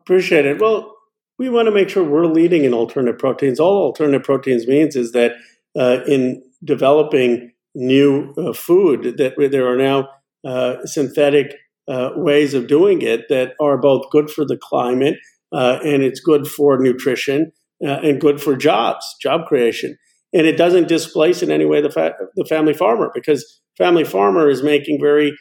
Appreciate 0.00 0.46
it. 0.46 0.58
Well, 0.60 0.94
we 1.38 1.48
want 1.48 1.66
to 1.66 1.72
make 1.72 1.88
sure 1.88 2.02
we're 2.02 2.26
leading 2.26 2.64
in 2.64 2.74
alternative 2.74 3.18
proteins. 3.18 3.60
All 3.60 3.84
alternative 3.84 4.24
proteins 4.24 4.66
means 4.66 4.96
is 4.96 5.12
that 5.12 5.32
uh, 5.76 6.00
in 6.06 6.42
developing 6.64 7.52
new 7.74 8.34
uh, 8.36 8.52
food, 8.52 9.16
that 9.18 9.34
there 9.50 9.68
are 9.68 9.76
now 9.76 10.08
uh, 10.46 10.84
synthetic 10.84 11.54
uh, 11.88 12.10
ways 12.16 12.54
of 12.54 12.66
doing 12.66 13.02
it 13.02 13.28
that 13.28 13.54
are 13.60 13.78
both 13.78 14.10
good 14.10 14.30
for 14.30 14.44
the 14.44 14.56
climate 14.56 15.16
uh, 15.52 15.78
and 15.84 16.02
it's 16.02 16.20
good 16.20 16.46
for 16.46 16.78
nutrition 16.78 17.50
uh, 17.84 17.98
and 18.02 18.20
good 18.20 18.40
for 18.40 18.56
jobs, 18.56 19.04
job 19.20 19.46
creation. 19.46 19.96
And 20.32 20.46
it 20.46 20.56
doesn't 20.56 20.88
displace 20.88 21.42
in 21.42 21.50
any 21.50 21.64
way 21.64 21.80
the, 21.80 21.90
fa- 21.90 22.14
the 22.36 22.44
family 22.44 22.74
farmer 22.74 23.10
because 23.14 23.60
family 23.78 24.04
farmer 24.04 24.50
is 24.50 24.62
making 24.62 25.00
very 25.00 25.32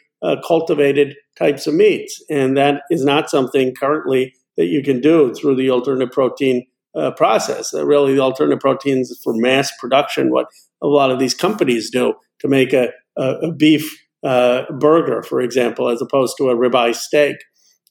cultivated 0.48 1.14
types 1.38 1.68
of 1.68 1.76
meats, 1.76 2.24
and 2.28 2.58
that 2.58 2.82
is 2.90 3.06
not 3.06 3.30
something 3.30 3.76
currently 3.76 4.34
that 4.58 4.66
you 4.66 4.82
can 4.82 5.00
do 5.00 5.34
through 5.34 5.56
the 5.56 5.70
alternative 5.70 6.12
protein 6.12 6.66
uh, 6.98 7.12
process. 7.12 7.74
Uh, 7.74 7.86
really, 7.86 8.14
the 8.14 8.22
alternative 8.22 8.60
proteins 8.60 9.14
for 9.24 9.34
mass 9.36 9.72
production, 9.80 10.32
what 10.32 10.48
a 10.82 10.88
lot 10.88 11.12
of 11.12 11.20
these 11.20 11.34
companies 11.34 11.90
do 11.92 12.14
to 12.40 12.48
make 12.48 12.74
a, 12.74 12.90
a, 13.18 13.32
a 13.44 13.52
beef 13.52 13.90
uh, 14.24 14.64
burger, 14.80 15.22
for 15.22 15.42
example, 15.42 15.90
as 15.90 16.02
opposed 16.02 16.36
to 16.38 16.50
a 16.50 16.56
ribeye 16.56 16.96
steak. 16.96 17.38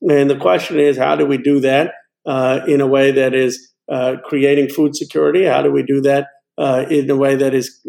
And 0.03 0.29
the 0.29 0.37
question 0.37 0.79
is, 0.79 0.97
how 0.99 1.17
do 1.17 1.27
we 1.27 1.39
do 1.39 1.61
that 1.61 1.93
uh, 2.27 2.61
in 2.67 2.81
a 2.81 2.87
way 2.87 3.13
that 3.13 3.35
is 3.35 3.73
uh, 3.91 4.17
creating 4.25 4.69
food 4.69 4.97
security? 4.97 5.45
How 5.45 5.63
do 5.63 5.71
we 5.71 5.83
do 5.83 6.01
that 6.03 6.27
uh, 6.59 6.85
in 6.91 7.09
a 7.11 7.17
way 7.17 7.37
that 7.37 7.55
is 7.55 7.81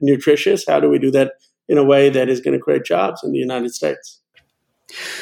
nutritious? 0.00 0.64
How 0.66 0.80
do 0.80 0.88
we 0.88 0.98
do 0.98 1.10
that 1.10 1.32
in 1.68 1.78
a 1.78 1.84
way 1.84 2.08
that 2.08 2.28
is 2.28 2.40
going 2.40 2.56
to 2.56 2.62
create 2.62 2.84
jobs 2.84 3.22
in 3.22 3.32
the 3.32 3.38
United 3.38 3.72
States? 3.72 4.21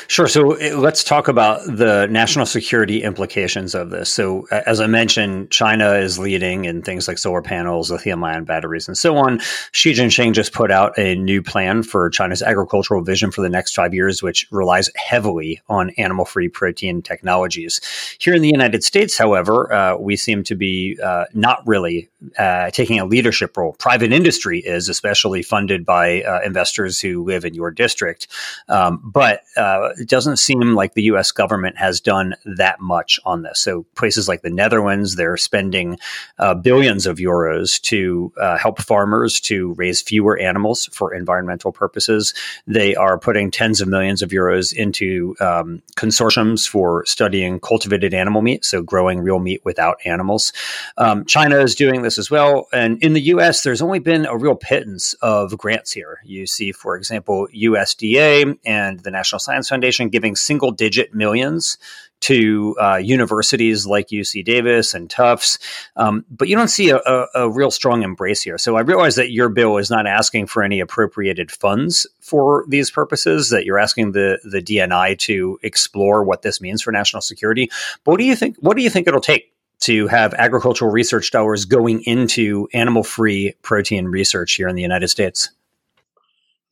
Sure. 0.08 0.28
So 0.28 0.52
eh, 0.54 0.74
let's 0.74 1.04
talk 1.04 1.28
about 1.28 1.64
the 1.64 2.06
national 2.10 2.46
security 2.46 3.02
implications 3.02 3.74
of 3.74 3.90
this. 3.90 4.10
So, 4.10 4.46
as 4.50 4.80
I 4.80 4.86
mentioned, 4.86 5.50
China 5.50 5.92
is 5.94 6.18
leading 6.18 6.64
in 6.64 6.82
things 6.82 7.06
like 7.06 7.18
solar 7.18 7.42
panels, 7.42 7.90
lithium 7.90 8.22
ion 8.24 8.44
batteries, 8.44 8.88
and 8.88 8.96
so 8.96 9.16
on. 9.16 9.40
Xi 9.72 9.92
Jinping 9.92 10.32
just 10.32 10.52
put 10.52 10.70
out 10.70 10.98
a 10.98 11.14
new 11.14 11.42
plan 11.42 11.82
for 11.82 12.10
China's 12.10 12.42
agricultural 12.42 13.02
vision 13.02 13.30
for 13.30 13.42
the 13.42 13.48
next 13.48 13.74
five 13.74 13.94
years, 13.94 14.22
which 14.22 14.46
relies 14.50 14.90
heavily 14.96 15.60
on 15.68 15.90
animal 15.90 16.24
free 16.24 16.48
protein 16.48 17.02
technologies. 17.02 17.80
Here 18.18 18.34
in 18.34 18.42
the 18.42 18.48
United 18.48 18.82
States, 18.84 19.16
however, 19.16 19.72
uh, 19.72 19.96
we 19.96 20.16
seem 20.16 20.42
to 20.44 20.54
be 20.54 20.98
uh, 21.02 21.24
not 21.34 21.62
really 21.66 22.08
uh, 22.38 22.70
taking 22.70 22.98
a 22.98 23.04
leadership 23.04 23.56
role. 23.56 23.74
Private 23.78 24.12
industry 24.12 24.60
is, 24.60 24.88
especially 24.88 25.42
funded 25.42 25.84
by 25.84 26.22
uh, 26.22 26.40
investors 26.44 27.00
who 27.00 27.24
live 27.24 27.44
in 27.44 27.54
your 27.54 27.70
district. 27.70 28.28
Um, 28.68 29.00
but 29.02 29.42
uh, 29.60 29.92
it 29.98 30.08
doesn't 30.08 30.38
seem 30.38 30.74
like 30.74 30.94
the 30.94 31.02
U.S. 31.04 31.30
government 31.30 31.76
has 31.76 32.00
done 32.00 32.34
that 32.56 32.80
much 32.80 33.20
on 33.26 33.42
this. 33.42 33.60
So 33.60 33.84
places 33.94 34.26
like 34.26 34.40
the 34.40 34.50
Netherlands, 34.50 35.16
they're 35.16 35.36
spending 35.36 35.98
uh, 36.38 36.54
billions 36.54 37.06
of 37.06 37.18
euros 37.18 37.78
to 37.82 38.32
uh, 38.40 38.56
help 38.56 38.80
farmers 38.80 39.38
to 39.40 39.74
raise 39.74 40.00
fewer 40.00 40.38
animals 40.38 40.88
for 40.92 41.12
environmental 41.12 41.72
purposes. 41.72 42.32
They 42.66 42.94
are 42.94 43.18
putting 43.18 43.50
tens 43.50 43.82
of 43.82 43.88
millions 43.88 44.22
of 44.22 44.30
euros 44.30 44.72
into 44.72 45.36
um, 45.40 45.82
consortiums 45.96 46.66
for 46.66 47.04
studying 47.04 47.60
cultivated 47.60 48.14
animal 48.14 48.40
meat, 48.40 48.64
so 48.64 48.82
growing 48.82 49.20
real 49.20 49.40
meat 49.40 49.60
without 49.64 49.98
animals. 50.06 50.54
Um, 50.96 51.26
China 51.26 51.58
is 51.58 51.74
doing 51.74 52.00
this 52.00 52.16
as 52.16 52.30
well, 52.30 52.66
and 52.72 53.02
in 53.02 53.12
the 53.12 53.20
U.S., 53.34 53.62
there's 53.62 53.82
only 53.82 53.98
been 53.98 54.24
a 54.24 54.36
real 54.36 54.56
pittance 54.56 55.12
of 55.20 55.56
grants 55.58 55.92
here. 55.92 56.20
You 56.24 56.46
see, 56.46 56.72
for 56.72 56.96
example, 56.96 57.46
USDA 57.54 58.58
and 58.64 59.00
the 59.00 59.10
National 59.10 59.38
Science 59.50 59.68
Foundation 59.68 60.08
giving 60.08 60.36
single 60.36 60.70
digit 60.70 61.12
millions 61.12 61.76
to 62.20 62.76
uh, 62.80 62.96
universities 62.96 63.84
like 63.84 64.08
UC 64.08 64.44
Davis 64.44 64.94
and 64.94 65.10
Tufts, 65.10 65.58
um, 65.96 66.24
but 66.30 66.46
you 66.46 66.54
don't 66.54 66.68
see 66.68 66.90
a, 66.90 66.98
a, 66.98 67.26
a, 67.34 67.50
real 67.50 67.70
strong 67.70 68.02
embrace 68.02 68.42
here. 68.42 68.58
So 68.58 68.76
I 68.76 68.82
realize 68.82 69.16
that 69.16 69.32
your 69.32 69.48
bill 69.48 69.78
is 69.78 69.90
not 69.90 70.06
asking 70.06 70.46
for 70.46 70.62
any 70.62 70.78
appropriated 70.80 71.50
funds 71.50 72.06
for 72.20 72.64
these 72.68 72.90
purposes. 72.90 73.48
That 73.48 73.64
you're 73.64 73.78
asking 73.78 74.12
the 74.12 74.38
the 74.44 74.62
DNI 74.62 75.18
to 75.20 75.58
explore 75.62 76.22
what 76.22 76.42
this 76.42 76.60
means 76.60 76.82
for 76.82 76.92
national 76.92 77.22
security. 77.22 77.70
But 78.04 78.12
what 78.12 78.20
do 78.20 78.26
you 78.26 78.36
think? 78.36 78.56
What 78.58 78.76
do 78.76 78.82
you 78.84 78.90
think 78.90 79.08
it'll 79.08 79.20
take 79.20 79.52
to 79.80 80.06
have 80.06 80.32
agricultural 80.34 80.92
research 80.92 81.32
dollars 81.32 81.64
going 81.64 82.02
into 82.02 82.68
animal 82.74 83.02
free 83.02 83.54
protein 83.62 84.06
research 84.06 84.52
here 84.54 84.68
in 84.68 84.76
the 84.76 84.82
United 84.82 85.08
States? 85.08 85.50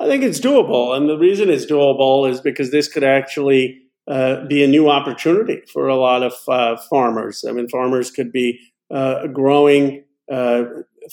I 0.00 0.06
think 0.06 0.22
it's 0.22 0.40
doable. 0.40 0.96
And 0.96 1.08
the 1.08 1.18
reason 1.18 1.50
it's 1.50 1.66
doable 1.66 2.30
is 2.30 2.40
because 2.40 2.70
this 2.70 2.88
could 2.88 3.04
actually 3.04 3.80
uh, 4.06 4.46
be 4.46 4.62
a 4.62 4.68
new 4.68 4.88
opportunity 4.88 5.60
for 5.72 5.88
a 5.88 5.96
lot 5.96 6.22
of 6.22 6.32
uh, 6.48 6.76
farmers. 6.88 7.44
I 7.46 7.52
mean, 7.52 7.68
farmers 7.68 8.10
could 8.10 8.32
be 8.32 8.60
uh, 8.90 9.26
growing 9.28 10.04
uh, 10.32 10.64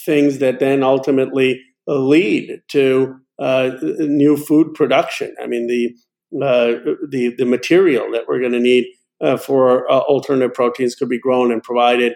things 0.04 0.38
that 0.38 0.60
then 0.60 0.82
ultimately 0.82 1.60
lead 1.86 2.62
to 2.68 3.16
uh, 3.38 3.70
new 3.98 4.36
food 4.36 4.74
production. 4.74 5.34
I 5.42 5.46
mean, 5.46 5.66
the 5.66 5.94
uh, 6.42 6.80
the, 7.08 7.34
the 7.38 7.46
material 7.46 8.10
that 8.10 8.24
we're 8.26 8.40
going 8.40 8.52
to 8.52 8.60
need 8.60 8.86
for 9.40 9.90
alternative 9.90 10.52
proteins 10.52 10.94
could 10.94 11.08
be 11.08 11.20
grown 11.20 11.52
and 11.52 11.62
provided 11.62 12.14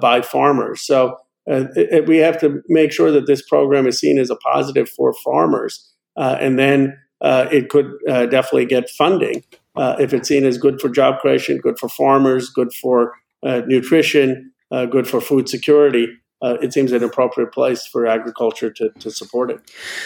by 0.00 0.22
farmers. 0.22 0.80
So 0.86 1.16
it, 1.46 2.06
we 2.06 2.18
have 2.18 2.40
to 2.40 2.62
make 2.68 2.92
sure 2.92 3.10
that 3.10 3.26
this 3.26 3.46
program 3.46 3.86
is 3.86 3.98
seen 3.98 4.18
as 4.18 4.30
a 4.30 4.36
positive 4.36 4.88
for 4.88 5.12
farmers 5.12 5.84
uh, 5.84 5.97
and 6.40 6.58
then 6.58 6.98
uh, 7.20 7.46
it 7.50 7.68
could 7.68 7.92
uh, 8.08 8.26
definitely 8.26 8.66
get 8.66 8.88
funding 8.90 9.42
if 10.00 10.12
it's 10.12 10.28
seen 10.28 10.44
as 10.44 10.58
good 10.58 10.80
for 10.80 10.88
job 10.88 11.20
creation, 11.20 11.58
good 11.58 11.78
for 11.78 11.88
farmers, 11.88 12.50
good 12.50 12.72
for 12.72 13.12
nutrition, 13.44 14.52
good 14.90 15.06
for 15.06 15.20
food 15.20 15.48
security 15.48 16.08
uh, 16.40 16.56
it 16.62 16.72
seems 16.72 16.92
an 16.92 17.02
appropriate 17.02 17.52
place 17.52 17.84
for 17.84 18.06
agriculture 18.06 18.70
to, 18.70 18.90
to 19.00 19.10
support 19.10 19.50
it. 19.50 19.60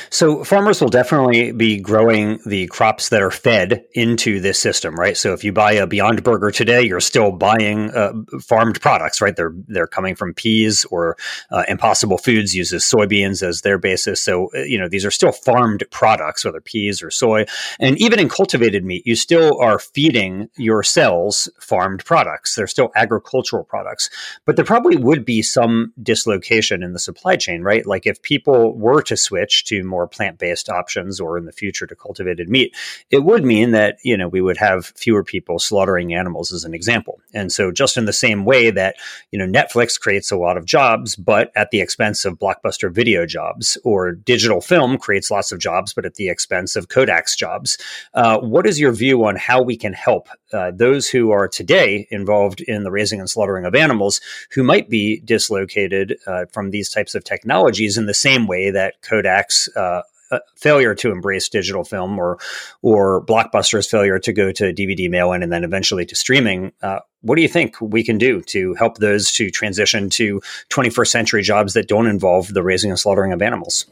So, 0.08 0.44
farmers 0.44 0.80
will 0.80 0.88
definitely 0.88 1.52
be 1.52 1.78
growing 1.78 2.38
the 2.46 2.68
crops 2.68 3.10
that 3.10 3.20
are 3.20 3.30
fed 3.30 3.84
into 3.92 4.40
this 4.40 4.58
system, 4.58 4.94
right? 4.94 5.16
So, 5.16 5.34
if 5.34 5.44
you 5.44 5.52
buy 5.52 5.72
a 5.72 5.86
Beyond 5.86 6.22
Burger 6.22 6.50
today, 6.50 6.82
you're 6.82 7.00
still 7.00 7.32
buying 7.32 7.90
uh, 7.90 8.12
farmed 8.40 8.80
products, 8.80 9.20
right? 9.20 9.36
They're 9.36 9.52
they're 9.68 9.86
coming 9.86 10.14
from 10.14 10.32
peas 10.32 10.86
or 10.86 11.16
uh, 11.50 11.64
Impossible 11.68 12.16
Foods 12.16 12.54
uses 12.54 12.82
soybeans 12.82 13.42
as 13.46 13.60
their 13.60 13.76
basis. 13.76 14.22
So, 14.22 14.48
uh, 14.54 14.60
you 14.62 14.78
know, 14.78 14.88
these 14.88 15.04
are 15.04 15.10
still 15.10 15.32
farmed 15.32 15.84
products, 15.90 16.46
whether 16.46 16.62
peas 16.62 17.02
or 17.02 17.10
soy. 17.10 17.44
And 17.78 18.00
even 18.00 18.18
in 18.18 18.30
cultivated 18.30 18.86
meat, 18.86 19.06
you 19.06 19.16
still 19.16 19.60
are 19.60 19.78
feeding 19.78 20.48
your 20.56 20.82
cells 20.82 21.50
farmed 21.60 22.06
products. 22.06 22.54
They're 22.54 22.66
still 22.66 22.90
agricultural 22.96 23.64
products, 23.64 24.08
but 24.46 24.56
there 24.56 24.64
probably 24.64 24.96
would 24.96 25.26
be 25.26 25.42
some 25.42 25.92
dis 26.02 26.21
dislocation 26.22 26.84
in 26.84 26.92
the 26.92 26.98
supply 27.00 27.34
chain, 27.34 27.62
right? 27.62 27.84
Like 27.84 28.06
if 28.06 28.22
people 28.22 28.78
were 28.78 29.02
to 29.02 29.16
switch 29.16 29.64
to 29.64 29.82
more 29.82 30.06
plant 30.06 30.38
based 30.38 30.68
options 30.68 31.18
or 31.18 31.36
in 31.36 31.46
the 31.46 31.52
future 31.52 31.86
to 31.86 31.96
cultivated 31.96 32.48
meat, 32.48 32.76
it 33.10 33.24
would 33.24 33.44
mean 33.44 33.72
that, 33.72 33.98
you 34.04 34.16
know, 34.16 34.28
we 34.28 34.40
would 34.40 34.56
have 34.56 34.86
fewer 34.96 35.24
people 35.24 35.58
slaughtering 35.58 36.14
animals 36.14 36.52
as 36.52 36.64
an 36.64 36.74
example. 36.74 37.20
And 37.34 37.50
so 37.50 37.72
just 37.72 37.96
in 37.96 38.04
the 38.04 38.12
same 38.12 38.44
way 38.44 38.70
that, 38.70 38.94
you 39.32 39.38
know, 39.38 39.46
Netflix 39.46 40.00
creates 40.00 40.30
a 40.30 40.36
lot 40.36 40.56
of 40.56 40.64
jobs, 40.64 41.16
but 41.16 41.50
at 41.56 41.72
the 41.72 41.80
expense 41.80 42.24
of 42.24 42.38
blockbuster 42.38 42.92
video 42.92 43.26
jobs, 43.26 43.76
or 43.82 44.12
digital 44.12 44.60
film 44.60 44.98
creates 44.98 45.30
lots 45.30 45.50
of 45.50 45.58
jobs, 45.58 45.92
but 45.92 46.06
at 46.06 46.14
the 46.14 46.28
expense 46.28 46.76
of 46.76 46.86
Kodak's 46.88 47.34
jobs. 47.34 47.78
Uh, 48.14 48.38
what 48.38 48.66
is 48.66 48.78
your 48.78 48.92
view 48.92 49.24
on 49.24 49.34
how 49.34 49.60
we 49.60 49.76
can 49.76 49.92
help 49.92 50.28
uh, 50.52 50.70
those 50.70 51.08
who 51.08 51.30
are 51.30 51.48
today 51.48 52.06
involved 52.10 52.60
in 52.60 52.84
the 52.84 52.90
raising 52.90 53.18
and 53.18 53.28
slaughtering 53.28 53.64
of 53.64 53.74
animals 53.74 54.20
who 54.52 54.62
might 54.62 54.88
be 54.88 55.20
dislocated 55.20 56.11
uh, 56.26 56.46
from 56.52 56.70
these 56.70 56.90
types 56.90 57.14
of 57.14 57.24
technologies 57.24 57.96
in 57.98 58.06
the 58.06 58.14
same 58.14 58.46
way 58.46 58.70
that 58.70 59.02
Kodak's 59.02 59.68
uh, 59.76 60.02
uh, 60.32 60.38
failure 60.56 60.94
to 60.94 61.10
embrace 61.10 61.48
digital 61.48 61.84
film 61.84 62.18
or 62.18 62.38
or 62.80 63.24
Blockbuster's 63.26 63.88
failure 63.88 64.18
to 64.18 64.32
go 64.32 64.50
to 64.50 64.72
DVD 64.72 65.10
mail-in 65.10 65.42
and 65.42 65.52
then 65.52 65.62
eventually 65.62 66.06
to 66.06 66.16
streaming. 66.16 66.72
Uh, 66.82 67.00
what 67.20 67.36
do 67.36 67.42
you 67.42 67.48
think 67.48 67.78
we 67.80 68.02
can 68.02 68.18
do 68.18 68.40
to 68.42 68.74
help 68.74 68.96
those 68.96 69.30
to 69.32 69.50
transition 69.50 70.08
to 70.10 70.40
21st 70.70 71.08
century 71.08 71.42
jobs 71.42 71.74
that 71.74 71.86
don't 71.86 72.06
involve 72.06 72.48
the 72.54 72.62
raising 72.62 72.90
and 72.90 72.98
slaughtering 72.98 73.32
of 73.32 73.42
animals? 73.42 73.86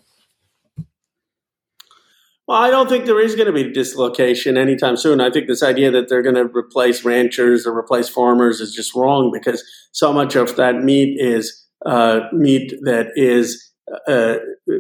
Well, 2.51 2.61
I 2.61 2.71
don't 2.71 2.89
think 2.89 3.05
there 3.05 3.21
is 3.21 3.37
going 3.37 3.47
to 3.47 3.53
be 3.53 3.71
dislocation 3.73 4.57
anytime 4.57 4.97
soon. 4.97 5.21
I 5.21 5.31
think 5.31 5.47
this 5.47 5.63
idea 5.63 5.93
that 5.93 6.09
they're 6.09 6.21
going 6.21 6.35
to 6.35 6.51
replace 6.57 7.05
ranchers 7.05 7.65
or 7.65 7.79
replace 7.79 8.09
farmers 8.09 8.61
is 8.61 8.75
just 8.75 8.93
wrong 8.97 9.31
because 9.31 9.63
so 9.93 10.13
much 10.13 10.35
of 10.35 10.57
that 10.57 10.83
meat 10.83 11.17
is 11.21 11.60
uh, 11.87 12.21
meat 12.33 12.75
that 12.83 13.09
is 13.15 13.73
uh, 14.07 14.37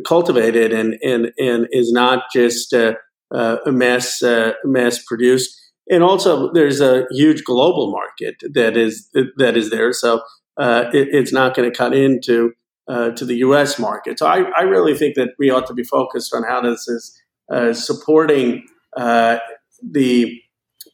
cultivated 0.06 0.72
and, 0.72 0.96
and, 1.02 1.32
and 1.38 1.66
is 1.70 1.92
not 1.92 2.24
just 2.32 2.72
uh, 2.72 2.94
uh, 3.34 3.56
mass, 3.66 4.22
mass 4.64 5.02
produced. 5.04 5.56
And 5.90 6.02
also, 6.04 6.52
there's 6.52 6.80
a 6.80 7.06
huge 7.10 7.42
global 7.42 7.90
market 7.90 8.36
that 8.54 8.76
is 8.76 9.10
that 9.38 9.56
is 9.56 9.70
there. 9.70 9.92
So 9.92 10.20
it, 10.58 11.08
it's 11.10 11.32
not 11.32 11.56
going 11.56 11.68
to 11.68 11.76
cut 11.76 11.94
into 11.94 12.52
to 12.88 13.24
the 13.24 13.36
U.S. 13.38 13.76
market. 13.78 14.20
So 14.20 14.26
I, 14.26 14.44
I 14.56 14.62
really 14.62 14.96
think 14.96 15.16
that 15.16 15.30
we 15.36 15.50
ought 15.50 15.66
to 15.66 15.74
be 15.74 15.82
focused 15.82 16.32
on 16.32 16.44
how 16.44 16.60
this 16.60 16.86
is 16.86 17.84
supporting 17.84 18.68
the 18.96 20.40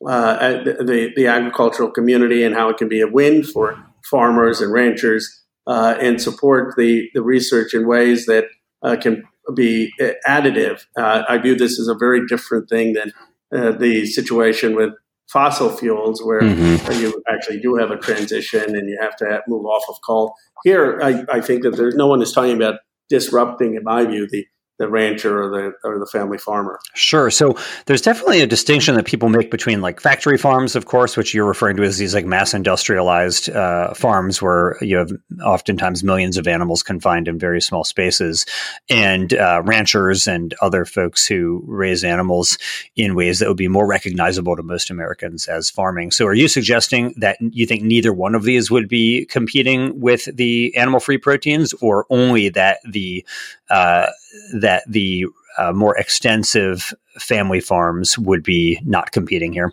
uh, 0.07 0.65
the, 0.65 1.13
the 1.17 1.27
agricultural 1.27 1.91
community 1.91 2.43
and 2.43 2.55
how 2.55 2.69
it 2.69 2.77
can 2.77 2.89
be 2.89 3.01
a 3.01 3.07
win 3.07 3.43
for 3.43 3.77
farmers 4.05 4.61
and 4.61 4.73
ranchers 4.73 5.43
uh, 5.67 5.97
and 6.01 6.21
support 6.21 6.75
the, 6.77 7.09
the 7.15 7.23
research 7.23 7.75
in 7.75 7.87
ways 7.87 8.27
that 8.27 8.45
uh, 8.83 8.97
can 8.97 9.25
be 9.55 9.93
uh, 10.01 10.11
additive. 10.27 10.85
Uh, 10.97 11.23
I 11.29 11.39
view 11.39 11.57
this 11.57 11.79
as 11.79 11.89
a 11.89 11.95
very 11.95 12.27
different 12.27 12.69
thing 12.69 12.95
than 12.95 13.13
uh, 13.55 13.73
the 13.73 14.07
situation 14.07 14.75
with 14.75 14.91
fossil 15.29 15.71
fuels, 15.71 16.23
where 16.23 16.41
mm-hmm. 16.41 17.01
you 17.01 17.23
actually 17.29 17.61
do 17.61 17.77
have 17.77 17.91
a 17.91 17.97
transition 17.97 18.77
and 18.77 18.89
you 18.89 18.99
have 19.01 19.17
to 19.17 19.43
move 19.49 19.65
off 19.67 19.85
of 19.89 19.97
coal. 20.07 20.35
Here, 20.65 21.01
I, 21.03 21.25
I 21.31 21.41
think 21.41 21.63
that 21.63 21.77
there's 21.77 21.97
no 21.97 22.07
one 22.07 22.23
is 22.23 22.33
talking 22.33 22.57
about 22.57 22.81
disrupting, 23.09 23.75
in 23.75 23.85
my 23.85 24.05
view, 24.05 24.29
the 24.31 24.47
the 24.79 24.89
rancher 24.89 25.43
or 25.43 25.49
the 25.49 25.73
or 25.85 25.99
the 25.99 26.07
family 26.07 26.39
farmer. 26.39 26.79
Sure. 26.95 27.31
So 27.31 27.57
there's 27.87 28.03
definitely 28.03 28.43
a 28.43 28.47
distinction 28.47 28.95
that 28.97 29.07
people 29.07 29.29
make 29.29 29.51
between 29.51 29.81
like 29.81 30.01
factory 30.01 30.37
farms, 30.37 30.77
of 30.77 30.85
course, 30.85 31.17
which 31.17 31.33
you're 31.33 31.47
referring 31.47 31.77
to 31.77 31.83
as 31.83 31.99
these 31.99 32.15
like 32.15 32.27
mass 32.27 32.53
industrialized 32.53 33.49
uh, 33.51 33.95
farms 33.95 34.43
where 34.43 34.77
you 34.83 34.97
have 34.97 35.11
oftentimes 35.43 36.05
millions 36.05 36.37
of 36.37 36.47
animals 36.47 36.83
confined 36.83 37.29
in 37.29 37.39
very 37.39 37.61
small 37.61 37.85
spaces, 37.85 38.45
and 38.91 39.33
uh, 39.35 39.63
ranchers 39.65 40.27
and 40.27 40.55
other 40.61 40.85
folks 40.85 41.27
who 41.27 41.63
raise 41.67 42.05
animals 42.05 42.59
in 42.97 43.15
ways 43.15 43.39
that 43.39 43.49
would 43.49 43.57
be 43.57 43.69
more 43.69 43.87
recognizable 43.87 44.57
to 44.57 44.63
most 44.63 44.91
Americans 44.91 45.47
as 45.47 45.71
farming. 45.71 46.11
So 46.11 46.27
are 46.27 46.35
you 46.35 46.49
suggesting 46.49 47.15
that 47.17 47.39
you 47.41 47.67
think 47.67 47.83
neither 47.83 48.13
one 48.13 48.35
of 48.35 48.43
these 48.43 48.71
would 48.71 48.89
be 48.89 49.25
competing 49.27 49.99
with 50.01 50.29
the 50.37 50.77
animal 50.77 51.01
free 51.01 51.19
proteins, 51.19 51.73
or 51.75 52.07
only 52.11 52.51
that 52.51 52.81
the 52.91 53.25
uh, 53.71 54.07
that 54.55 54.85
the 54.87 55.27
uh, 55.59 55.73
more 55.73 55.97
extensive 55.97 56.95
family 57.19 57.61
farms 57.61 58.19
would 58.19 58.43
be 58.43 58.81
not 58.85 59.13
competing 59.13 59.53
here? 59.53 59.73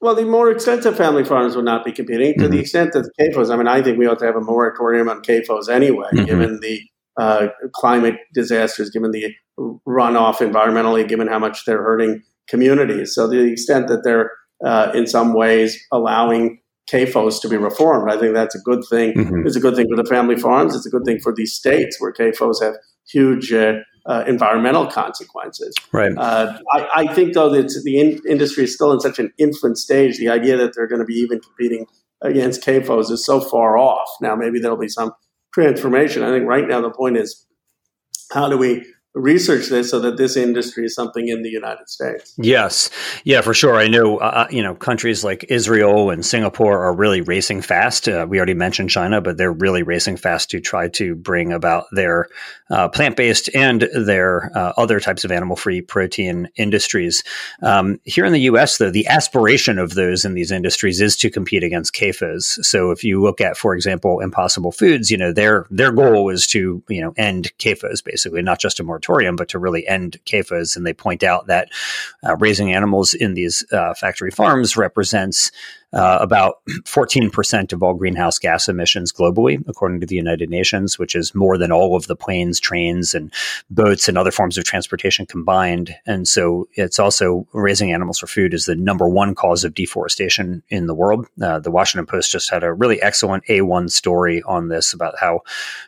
Well, 0.00 0.14
the 0.14 0.24
more 0.24 0.50
extensive 0.50 0.96
family 0.96 1.24
farms 1.24 1.56
would 1.56 1.64
not 1.64 1.84
be 1.84 1.92
competing 1.92 2.34
to 2.34 2.40
mm-hmm. 2.40 2.52
the 2.52 2.60
extent 2.60 2.92
that 2.92 3.10
the 3.16 3.24
CAFOs. 3.24 3.50
I 3.50 3.56
mean, 3.56 3.66
I 3.66 3.82
think 3.82 3.98
we 3.98 4.06
ought 4.06 4.18
to 4.18 4.26
have 4.26 4.36
a 4.36 4.40
moratorium 4.40 5.08
on 5.08 5.22
CAFOs 5.22 5.68
anyway, 5.68 6.08
mm-hmm. 6.12 6.26
given 6.26 6.60
the 6.60 6.80
uh, 7.16 7.48
climate 7.72 8.16
disasters, 8.34 8.90
given 8.90 9.10
the 9.10 9.34
runoff 9.58 10.36
environmentally, 10.36 11.08
given 11.08 11.28
how 11.28 11.38
much 11.38 11.64
they're 11.64 11.82
hurting 11.82 12.22
communities. 12.46 13.14
So, 13.14 13.30
to 13.30 13.36
the 13.36 13.50
extent 13.50 13.88
that 13.88 14.04
they're 14.04 14.30
uh, 14.64 14.92
in 14.94 15.06
some 15.06 15.32
ways 15.32 15.82
allowing 15.90 16.60
CAFOs 16.90 17.40
to 17.40 17.48
be 17.48 17.56
reformed, 17.56 18.10
I 18.10 18.18
think 18.18 18.34
that's 18.34 18.54
a 18.54 18.60
good 18.60 18.84
thing. 18.90 19.14
Mm-hmm. 19.14 19.46
It's 19.46 19.56
a 19.56 19.60
good 19.60 19.76
thing 19.76 19.88
for 19.88 20.00
the 20.00 20.08
family 20.08 20.36
farms. 20.36 20.76
It's 20.76 20.86
a 20.86 20.90
good 20.90 21.04
thing 21.06 21.20
for 21.20 21.32
these 21.34 21.54
states 21.54 21.96
where 22.00 22.12
CAFOs 22.12 22.62
have 22.62 22.74
huge 23.10 23.52
uh, 23.52 23.74
uh, 24.06 24.24
environmental 24.26 24.86
consequences. 24.86 25.74
Right. 25.92 26.12
Uh, 26.16 26.58
I, 26.72 26.88
I, 26.94 27.14
think, 27.14 27.34
though, 27.34 27.50
that 27.50 27.80
the 27.84 27.98
in- 27.98 28.20
industry 28.28 28.64
is 28.64 28.74
still 28.74 28.92
in 28.92 29.00
such 29.00 29.18
an 29.18 29.32
infant 29.38 29.78
stage. 29.78 30.18
The 30.18 30.28
idea 30.28 30.56
that 30.56 30.74
they're 30.74 30.86
going 30.86 31.00
to 31.00 31.06
be 31.06 31.14
even 31.14 31.40
competing 31.40 31.86
against 32.22 32.62
CAFOs 32.62 33.10
is 33.10 33.24
so 33.24 33.40
far 33.40 33.76
off. 33.76 34.08
Now, 34.20 34.36
maybe 34.36 34.58
there'll 34.60 34.76
be 34.76 34.88
some 34.88 35.12
transformation. 35.52 36.22
I 36.22 36.30
think 36.30 36.46
right 36.46 36.66
now 36.66 36.80
the 36.80 36.90
point 36.90 37.16
is 37.16 37.46
how 38.32 38.48
do 38.48 38.56
we 38.56 38.86
research 39.16 39.68
this 39.68 39.90
so 39.90 39.98
that 39.98 40.18
this 40.18 40.36
industry 40.36 40.84
is 40.84 40.94
something 40.94 41.28
in 41.28 41.42
the 41.42 41.48
United 41.48 41.88
States. 41.88 42.34
Yes, 42.36 42.90
yeah, 43.24 43.40
for 43.40 43.54
sure. 43.54 43.76
I 43.76 43.88
know, 43.88 44.18
uh, 44.18 44.46
uh, 44.46 44.46
you 44.50 44.62
know, 44.62 44.74
countries 44.74 45.24
like 45.24 45.46
Israel 45.48 46.10
and 46.10 46.24
Singapore 46.24 46.84
are 46.84 46.94
really 46.94 47.22
racing 47.22 47.62
fast. 47.62 48.08
Uh, 48.08 48.26
we 48.28 48.36
already 48.36 48.54
mentioned 48.54 48.90
China, 48.90 49.22
but 49.22 49.38
they're 49.38 49.52
really 49.52 49.82
racing 49.82 50.18
fast 50.18 50.50
to 50.50 50.60
try 50.60 50.88
to 50.88 51.14
bring 51.14 51.50
about 51.52 51.86
their 51.92 52.28
uh, 52.68 52.88
plant-based 52.88 53.48
and 53.54 53.88
their 53.94 54.50
uh, 54.54 54.72
other 54.76 55.00
types 55.00 55.24
of 55.24 55.32
animal-free 55.32 55.80
protein 55.80 56.48
industries. 56.56 57.24
Um, 57.62 57.98
here 58.04 58.26
in 58.26 58.34
the 58.34 58.40
U.S., 58.40 58.76
though, 58.76 58.90
the 58.90 59.06
aspiration 59.06 59.78
of 59.78 59.94
those 59.94 60.26
in 60.26 60.34
these 60.34 60.50
industries 60.50 61.00
is 61.00 61.16
to 61.16 61.30
compete 61.30 61.64
against 61.64 61.94
CAFOs. 61.94 62.62
So 62.64 62.90
if 62.90 63.02
you 63.02 63.22
look 63.22 63.40
at, 63.40 63.56
for 63.56 63.74
example, 63.74 64.20
Impossible 64.20 64.72
Foods, 64.72 65.10
you 65.10 65.16
know, 65.16 65.32
their 65.32 65.66
their 65.70 65.92
goal 65.92 66.28
is 66.28 66.46
to 66.48 66.82
you 66.88 67.00
know 67.00 67.14
end 67.16 67.52
CAFOs 67.58 68.04
basically, 68.04 68.42
not 68.42 68.60
just 68.60 68.78
a 68.78 68.82
more 68.82 69.00
moratorium, 69.06 69.36
but 69.36 69.48
to 69.48 69.58
really 69.58 69.86
end 69.86 70.18
CAFOs. 70.24 70.76
And 70.76 70.86
they 70.86 70.92
point 70.92 71.22
out 71.22 71.46
that 71.46 71.70
uh, 72.26 72.36
raising 72.36 72.72
animals 72.72 73.14
in 73.14 73.34
these 73.34 73.64
uh, 73.72 73.94
factory 73.94 74.30
farms 74.30 74.76
represents 74.76 75.50
uh, 75.92 76.18
about 76.20 76.56
14% 76.84 77.72
of 77.72 77.82
all 77.82 77.94
greenhouse 77.94 78.38
gas 78.38 78.68
emissions 78.68 79.12
globally, 79.12 79.62
according 79.68 80.00
to 80.00 80.06
the 80.06 80.16
United 80.16 80.50
Nations, 80.50 80.98
which 80.98 81.14
is 81.14 81.34
more 81.34 81.56
than 81.56 81.72
all 81.72 81.96
of 81.96 82.06
the 82.06 82.16
planes, 82.16 82.58
trains, 82.58 83.14
and 83.14 83.32
boats 83.70 84.08
and 84.08 84.18
other 84.18 84.30
forms 84.30 84.58
of 84.58 84.64
transportation 84.64 85.26
combined. 85.26 85.94
And 86.06 86.26
so 86.26 86.68
it's 86.74 86.98
also 86.98 87.46
raising 87.52 87.92
animals 87.92 88.18
for 88.18 88.26
food 88.26 88.52
is 88.52 88.66
the 88.66 88.74
number 88.74 89.08
one 89.08 89.34
cause 89.34 89.64
of 89.64 89.74
deforestation 89.74 90.62
in 90.68 90.86
the 90.86 90.94
world. 90.94 91.26
Uh, 91.40 91.60
the 91.60 91.70
Washington 91.70 92.06
Post 92.06 92.32
just 92.32 92.50
had 92.50 92.64
a 92.64 92.72
really 92.72 93.00
excellent 93.00 93.44
A1 93.46 93.90
story 93.90 94.42
on 94.42 94.68
this 94.68 94.92
about 94.92 95.14
how 95.18 95.40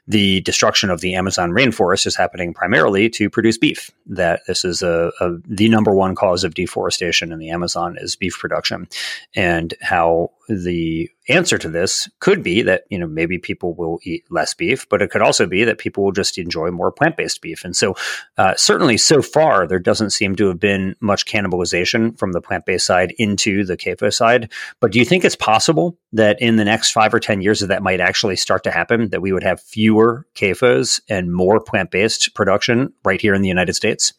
the 0.07 0.41
destruction 0.43 0.91
of 0.91 1.01
the 1.01 1.15
Amazon 1.15 1.51
rainforest 1.51 2.07
is 2.07 2.17
happening 2.17 2.55
primarily 2.55 3.09
to 3.11 3.29
produce 3.29 3.59
beef. 3.59 3.91
That 4.07 4.41
this 4.47 4.65
is 4.65 4.83
a, 4.83 5.11
a 5.21 5.33
the 5.47 5.69
number 5.69 5.95
one 5.95 6.15
cause 6.15 6.45
of 6.45 6.55
deforestation 6.55 7.33
in 7.33 7.39
the 7.39 7.51
Amazon 7.51 7.97
is 7.99 8.17
beef 8.17 8.39
production, 8.39 8.89
and 9.35 9.75
how 9.89 10.31
the 10.51 11.09
answer 11.31 11.57
to 11.57 11.69
this 11.71 12.11
could 12.21 12.43
be 12.43 12.61
that 12.63 12.85
you 12.91 12.99
know 12.99 13.07
maybe 13.07 13.39
people 13.39 13.75
will 13.75 13.99
eat 14.03 14.25
less 14.31 14.53
beef, 14.53 14.87
but 14.91 15.01
it 15.01 15.11
could 15.11 15.23
also 15.23 15.47
be 15.47 15.65
that 15.65 15.79
people 15.79 16.05
will 16.05 16.13
just 16.13 16.37
enjoy 16.37 16.71
more 16.71 16.93
plant 16.93 17.17
based 17.17 17.41
beef. 17.41 17.65
And 17.65 17.75
so, 17.75 17.97
uh, 18.37 18.55
certainly 18.55 18.99
so 18.99 19.23
far, 19.23 19.67
there 19.67 19.79
doesn't 19.79 20.11
seem 20.11 20.37
to 20.37 20.49
have 20.49 20.61
been 20.61 20.95
much 21.01 21.25
cannibalization 21.25 22.19
from 22.19 22.33
the 22.33 22.41
plant 22.43 22.67
based 22.67 22.85
side 22.85 23.15
into 23.17 23.65
the 23.65 23.79
CAFO 23.79 24.13
side. 24.13 24.53
But 24.81 24.93
do 24.93 24.99
you 24.99 25.07
think 25.07 25.25
it's 25.25 25.37
possible 25.37 25.99
that 26.13 26.41
in 26.41 26.57
the 26.57 26.67
next 26.67 26.93
five 26.93 27.15
or 27.15 27.21
ten 27.21 27.41
years 27.41 27.61
that 27.61 27.69
that 27.69 27.83
might 27.83 28.01
actually 28.01 28.37
start 28.37 28.65
to 28.65 28.71
happen? 28.71 29.09
That 29.09 29.23
we 29.23 29.33
would 29.33 29.45
have 29.45 29.63
fewer 29.63 30.27
CAFOs 30.35 31.01
and 31.09 31.33
more 31.33 31.61
plant 31.61 31.91
based 31.91 32.35
production 32.35 32.93
right 33.07 33.21
here 33.21 33.33
in 33.33 33.41
the 33.41 33.49
United 33.49 33.73
States? 33.73 34.13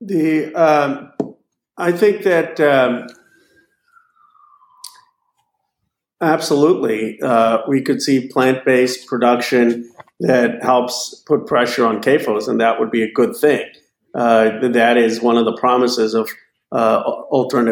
The 0.00 0.52
um, 0.56 1.12
I 1.76 1.92
think 1.92 2.24
that. 2.24 2.58
Um, 2.58 3.06
Absolutely. 6.20 7.20
Uh, 7.22 7.58
we 7.68 7.80
could 7.80 8.02
see 8.02 8.26
plant 8.28 8.64
based 8.64 9.06
production 9.06 9.88
that 10.20 10.62
helps 10.62 11.22
put 11.26 11.46
pressure 11.46 11.86
on 11.86 12.02
CAFOs, 12.02 12.48
and 12.48 12.60
that 12.60 12.80
would 12.80 12.90
be 12.90 13.02
a 13.02 13.12
good 13.12 13.36
thing. 13.36 13.64
Uh, 14.14 14.68
that 14.68 14.96
is 14.96 15.20
one 15.20 15.36
of 15.36 15.44
the 15.44 15.56
promises 15.56 16.14
of 16.14 16.28
uh, 16.72 17.02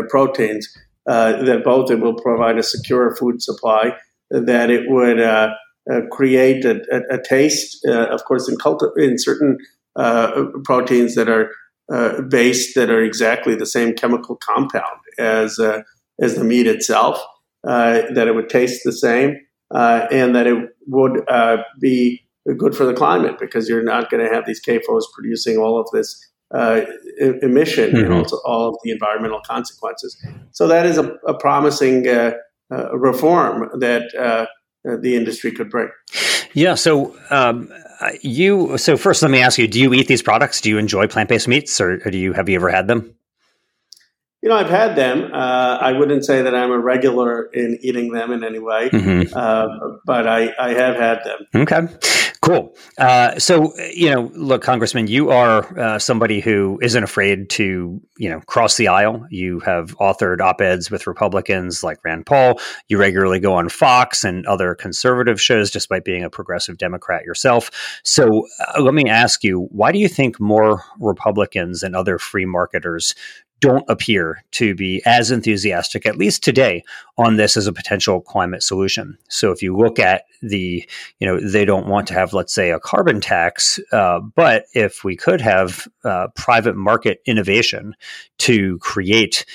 proteins 0.09 0.69
uh, 1.09 1.43
that 1.43 1.65
both 1.65 1.91
it 1.91 2.01
will 2.01 2.15
provide 2.15 2.57
a 2.57 2.63
secure 2.63 3.17
food 3.17 3.43
supply, 3.43 3.97
that 4.31 4.71
it 4.71 4.89
would 4.89 5.21
uh, 5.21 5.51
uh, 5.91 6.01
create 6.13 6.65
a, 6.65 6.81
a, 6.93 7.17
a 7.17 7.23
taste, 7.23 7.85
of 7.85 8.25
course, 8.25 8.49
in, 8.49 8.57
culti- 8.57 8.97
in 8.97 9.19
certain 9.19 9.59
proteins 10.65 11.17
that 11.17 11.29
are 11.29 11.51
based 12.29 12.77
that 12.77 12.91
are 12.91 13.03
exactly 13.03 13.57
the 13.57 13.67
same 13.67 13.93
chemical 13.95 14.37
compound 14.37 15.01
as 15.19 15.59
as 16.21 16.37
the 16.37 16.45
meat 16.45 16.67
itself 16.67 17.25
that 17.67 18.29
it 18.29 18.35
would 18.35 18.49
taste 18.49 18.83
the 18.85 18.93
same, 18.93 19.37
uh, 19.75 20.07
and 20.11 20.35
that 20.35 20.47
it 20.47 20.69
would 20.87 21.29
uh, 21.29 21.59
be 21.81 22.23
good 22.57 22.77
for 22.77 22.85
the 22.85 22.95
climate 22.95 23.39
because 23.41 23.69
you're 23.69 23.83
not 23.83 24.09
going 24.11 24.25
to 24.25 24.33
have 24.33 24.47
these 24.47 24.65
CAFOs 24.65 25.03
producing 25.15 25.59
all 25.59 25.81
of 25.81 25.87
this 25.93 26.25
uh, 26.55 26.83
emission 27.43 27.91
mm-hmm. 27.91 28.05
and 28.05 28.13
also 28.13 28.39
all 28.45 28.69
of 28.69 28.77
the 28.85 28.93
environmental 28.93 29.41
consequences. 29.41 30.17
So 30.53 30.69
that 30.69 30.87
is 30.87 30.97
a, 30.97 31.15
a 31.27 31.35
promising 31.35 32.07
uh, 32.07 32.35
uh, 32.73 32.97
reform 32.97 33.69
that 33.81 34.49
the 34.85 35.17
industry 35.17 35.51
could 35.51 35.71
bring. 35.71 35.89
Yeah. 36.53 36.75
So 36.75 37.17
um, 37.31 37.73
you. 38.23 38.79
So 38.79 38.97
first, 38.97 39.23
let 39.23 39.31
me 39.31 39.41
ask 39.41 39.59
you: 39.59 39.67
Do 39.67 39.81
you 39.81 39.93
eat 39.93 40.07
these 40.07 40.23
products? 40.23 40.61
Do 40.61 40.71
you 40.71 40.79
enjoy 40.79 41.09
plant-based 41.09 41.49
meats, 41.49 41.81
or, 41.81 42.01
or 42.05 42.11
do 42.11 42.19
you 42.19 42.33
have 42.33 42.49
you 42.49 42.57
ever 42.57 42.71
had 42.71 42.87
them? 42.87 43.15
You 44.47 44.51
know, 44.51 44.59
I've 44.59 44.71
had 44.71 44.95
them. 44.95 45.33
Uh, 45.35 45.79
I 45.81 45.91
wouldn't 45.91 46.25
say 46.25 46.41
that 46.41 46.55
I'm 46.55 46.71
a 46.71 46.79
regular 46.79 47.47
in 47.47 47.81
eating 47.83 48.13
them 48.13 48.31
in 48.31 48.45
any 48.45 48.61
way, 48.61 48.91
mm-hmm. 48.91 49.37
uh, 49.37 49.67
but 50.05 50.29
I, 50.29 50.53
I 50.57 50.69
have 50.69 50.95
had 50.95 51.25
them. 51.25 51.63
Okay, 51.63 51.89
cool. 52.43 52.77
Uh, 52.97 53.37
so, 53.41 53.77
you 53.93 54.09
know, 54.09 54.31
look, 54.37 54.63
Congressman, 54.63 55.09
you 55.09 55.31
are 55.31 55.77
uh, 55.77 55.99
somebody 55.99 56.39
who 56.39 56.79
isn't 56.81 57.03
afraid 57.03 57.51
to, 57.51 58.01
you 58.19 58.31
know, 58.31 58.39
cross 58.43 58.77
the 58.77 58.87
aisle. 58.87 59.27
You 59.31 59.59
have 59.61 59.97
authored 59.99 60.41
op 60.41 60.61
eds 60.61 60.93
with 60.93 61.09
Republicans 61.09 61.83
like 61.83 61.99
Rand 62.05 62.27
Paul. 62.27 62.61
You 62.87 62.99
regularly 62.99 63.41
go 63.41 63.53
on 63.53 63.69
Fox 63.69 64.23
and 64.23 64.47
other 64.47 64.77
conservative 64.77 65.41
shows, 65.41 65.73
despite 65.73 66.05
being 66.05 66.23
a 66.23 66.31
progressive 66.31 66.79
Democrat 66.79 67.25
yourself. 67.25 68.01
So, 68.05 68.47
uh, 68.61 68.81
let 68.81 68.95
me 68.95 69.09
ask 69.11 69.43
you, 69.43 69.67
why 69.73 69.91
do 69.91 69.99
you 69.99 70.07
think 70.07 70.39
more 70.39 70.85
Republicans 71.01 71.83
and 71.83 71.97
other 71.97 72.17
free 72.17 72.47
marketers 72.47 73.17
don't 73.61 73.85
appear 73.89 74.45
to 74.53 74.75
be 74.75 75.03
as 75.07 75.31
enthusiastic, 75.31 76.07
at 76.07 76.19
least 76.19 76.45
today, 76.45 76.83
on 77.17 77.37
this 77.37 77.57
as 77.57 77.67
a 77.67 77.73
potential 77.73 78.21
climate 78.21 78.63
solution. 78.63 79.17
So 79.29 79.51
if 79.51 79.63
you 79.63 79.77
look 79.77 79.99
at 79.99 80.25
the, 80.43 80.85
you 81.19 81.27
know, 81.27 81.41
they 81.41 81.65
don't 81.65 81.89
want 81.89 82.07
to 82.09 82.15
have, 82.15 82.35
let's 82.35 82.55
say, 82.55 82.71
a 82.71 82.81
carbon 82.81 83.21
tax, 83.21 83.81
uh, 83.93 84.21
but 84.21 84.67
if 84.75 85.05
we 85.05 85.17
could 85.17 85.41
have 85.41 85.89
uh, 86.05 86.29
private 86.37 86.77
market 86.77 87.21
innovation 87.27 87.95
to 88.39 88.79
create 88.79 89.47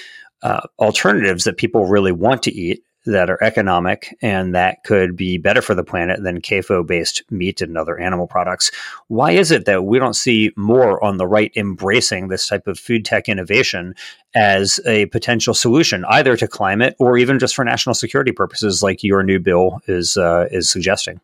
uh, 0.41 0.61
alternatives 0.79 1.43
that 1.43 1.57
people 1.57 1.85
really 1.85 2.11
want 2.11 2.41
to 2.43 2.51
eat, 2.51 2.83
that 3.05 3.29
are 3.29 3.43
economic 3.43 4.15
and 4.21 4.53
that 4.53 4.83
could 4.83 5.15
be 5.15 5.37
better 5.37 5.61
for 5.61 5.73
the 5.73 5.83
planet 5.83 6.21
than 6.23 6.41
CAFO 6.41 6.85
based 6.85 7.23
meat 7.31 7.61
and 7.61 7.77
other 7.77 7.99
animal 7.99 8.27
products. 8.27 8.71
Why 9.07 9.31
is 9.31 9.51
it 9.51 9.65
that 9.65 9.85
we 9.85 9.97
don't 9.97 10.15
see 10.15 10.51
more 10.55 11.03
on 11.03 11.17
the 11.17 11.27
right 11.27 11.51
embracing 11.55 12.27
this 12.27 12.47
type 12.47 12.67
of 12.67 12.79
food 12.79 13.03
tech 13.03 13.27
innovation 13.27 13.95
as 14.35 14.79
a 14.85 15.07
potential 15.07 15.53
solution, 15.53 16.05
either 16.05 16.37
to 16.37 16.47
climate 16.47 16.95
or 16.99 17.17
even 17.17 17.39
just 17.39 17.55
for 17.55 17.65
national 17.65 17.95
security 17.95 18.31
purposes, 18.31 18.83
like 18.83 19.03
your 19.03 19.23
new 19.23 19.39
bill 19.39 19.81
is 19.87 20.15
uh, 20.15 20.47
is 20.51 20.69
suggesting? 20.69 21.19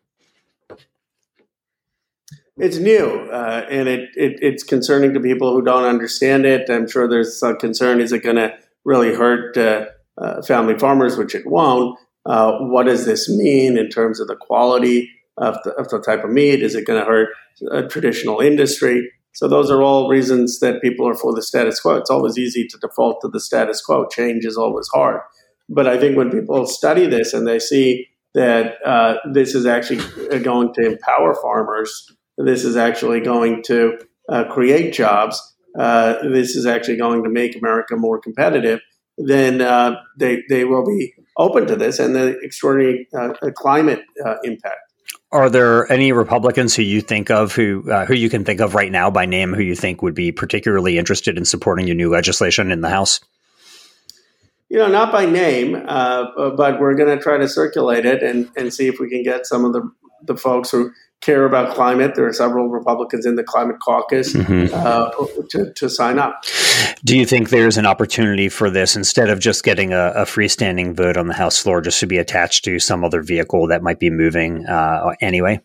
It's 2.60 2.78
new, 2.78 3.06
uh, 3.30 3.66
and 3.70 3.88
it, 3.88 4.10
it, 4.16 4.38
it's 4.42 4.64
concerning 4.64 5.14
to 5.14 5.20
people 5.20 5.52
who 5.52 5.62
don't 5.62 5.84
understand 5.84 6.44
it. 6.44 6.68
I'm 6.68 6.88
sure 6.88 7.06
there's 7.06 7.38
some 7.38 7.56
concern: 7.56 8.00
is 8.00 8.10
it 8.10 8.24
going 8.24 8.34
to 8.34 8.58
really 8.84 9.14
hurt? 9.14 9.56
Uh, 9.56 9.86
uh, 10.20 10.42
family 10.42 10.78
farmers, 10.78 11.16
which 11.16 11.34
it 11.34 11.46
won't. 11.46 11.98
Uh, 12.26 12.58
what 12.60 12.86
does 12.86 13.06
this 13.06 13.28
mean 13.28 13.78
in 13.78 13.88
terms 13.88 14.20
of 14.20 14.28
the 14.28 14.36
quality 14.36 15.10
of 15.38 15.56
the, 15.64 15.70
of 15.74 15.88
the 15.88 16.00
type 16.00 16.24
of 16.24 16.30
meat? 16.30 16.62
Is 16.62 16.74
it 16.74 16.86
going 16.86 17.00
to 17.00 17.06
hurt 17.06 17.28
a 17.70 17.86
traditional 17.86 18.40
industry? 18.40 19.10
So 19.34 19.46
those 19.46 19.70
are 19.70 19.82
all 19.82 20.08
reasons 20.08 20.58
that 20.60 20.82
people 20.82 21.08
are 21.08 21.14
for 21.14 21.34
the 21.34 21.42
status 21.42 21.80
quo. 21.80 21.96
It's 21.96 22.10
always 22.10 22.36
easy 22.36 22.66
to 22.66 22.78
default 22.78 23.20
to 23.22 23.28
the 23.28 23.40
status 23.40 23.80
quo. 23.80 24.06
Change 24.06 24.44
is 24.44 24.56
always 24.56 24.88
hard. 24.92 25.20
But 25.68 25.86
I 25.86 25.98
think 25.98 26.16
when 26.16 26.30
people 26.30 26.66
study 26.66 27.06
this 27.06 27.32
and 27.34 27.46
they 27.46 27.58
see 27.58 28.08
that 28.34 28.74
uh, 28.84 29.16
this 29.32 29.54
is 29.54 29.66
actually 29.66 30.00
going 30.40 30.72
to 30.74 30.86
empower 30.86 31.34
farmers, 31.34 32.12
this 32.36 32.64
is 32.64 32.76
actually 32.76 33.20
going 33.20 33.62
to 33.64 33.98
uh, 34.28 34.44
create 34.44 34.92
jobs, 34.92 35.40
uh, 35.78 36.14
this 36.28 36.56
is 36.56 36.66
actually 36.66 36.96
going 36.96 37.22
to 37.22 37.30
make 37.30 37.56
America 37.56 37.96
more 37.96 38.20
competitive, 38.20 38.80
then 39.18 39.60
uh, 39.60 39.96
they 40.16 40.42
they 40.48 40.64
will 40.64 40.84
be 40.84 41.14
open 41.36 41.66
to 41.66 41.76
this 41.76 41.98
and 41.98 42.14
the 42.14 42.38
extraordinary 42.40 43.08
uh, 43.16 43.32
climate 43.54 44.02
uh, 44.24 44.36
impact. 44.44 44.78
Are 45.30 45.50
there 45.50 45.90
any 45.92 46.12
Republicans 46.12 46.74
who 46.74 46.82
you 46.82 47.00
think 47.00 47.30
of 47.30 47.54
who 47.54 47.90
uh, 47.90 48.06
who 48.06 48.14
you 48.14 48.30
can 48.30 48.44
think 48.44 48.60
of 48.60 48.74
right 48.74 48.90
now 48.90 49.10
by 49.10 49.26
name 49.26 49.52
who 49.52 49.62
you 49.62 49.74
think 49.74 50.02
would 50.02 50.14
be 50.14 50.32
particularly 50.32 50.98
interested 50.98 51.36
in 51.36 51.44
supporting 51.44 51.86
your 51.86 51.96
new 51.96 52.10
legislation 52.10 52.72
in 52.72 52.80
the 52.80 52.88
House? 52.88 53.20
You 54.70 54.78
know, 54.78 54.88
not 54.88 55.12
by 55.12 55.26
name, 55.26 55.82
uh, 55.86 56.50
but 56.56 56.78
we're 56.78 56.94
going 56.94 57.16
to 57.16 57.22
try 57.22 57.38
to 57.38 57.48
circulate 57.48 58.04
it 58.04 58.22
and, 58.22 58.50
and 58.54 58.72
see 58.72 58.86
if 58.86 59.00
we 59.00 59.08
can 59.08 59.22
get 59.22 59.46
some 59.46 59.64
of 59.64 59.72
the 59.72 59.90
the 60.22 60.36
folks 60.36 60.70
who 60.70 60.90
care 61.28 61.44
about 61.44 61.74
climate. 61.74 62.14
There 62.14 62.26
are 62.26 62.32
several 62.32 62.70
Republicans 62.70 63.26
in 63.26 63.36
the 63.36 63.44
climate 63.44 63.80
caucus 63.80 64.32
mm-hmm. 64.32 64.74
uh, 64.74 65.10
to, 65.50 65.72
to, 65.74 65.90
sign 65.90 66.18
up. 66.18 66.42
Do 67.04 67.18
you 67.18 67.26
think 67.26 67.50
there's 67.50 67.76
an 67.76 67.84
opportunity 67.84 68.48
for 68.48 68.70
this 68.70 68.96
instead 68.96 69.28
of 69.28 69.38
just 69.38 69.62
getting 69.62 69.92
a, 69.92 70.12
a, 70.16 70.24
freestanding 70.24 70.94
vote 70.94 71.18
on 71.18 71.26
the 71.26 71.34
House 71.34 71.60
floor, 71.60 71.82
just 71.82 72.00
to 72.00 72.06
be 72.06 72.16
attached 72.16 72.64
to 72.64 72.78
some 72.78 73.04
other 73.04 73.20
vehicle 73.20 73.66
that 73.66 73.82
might 73.82 73.98
be 73.98 74.08
moving 74.08 74.64
uh, 74.64 75.14
anyway? 75.20 75.60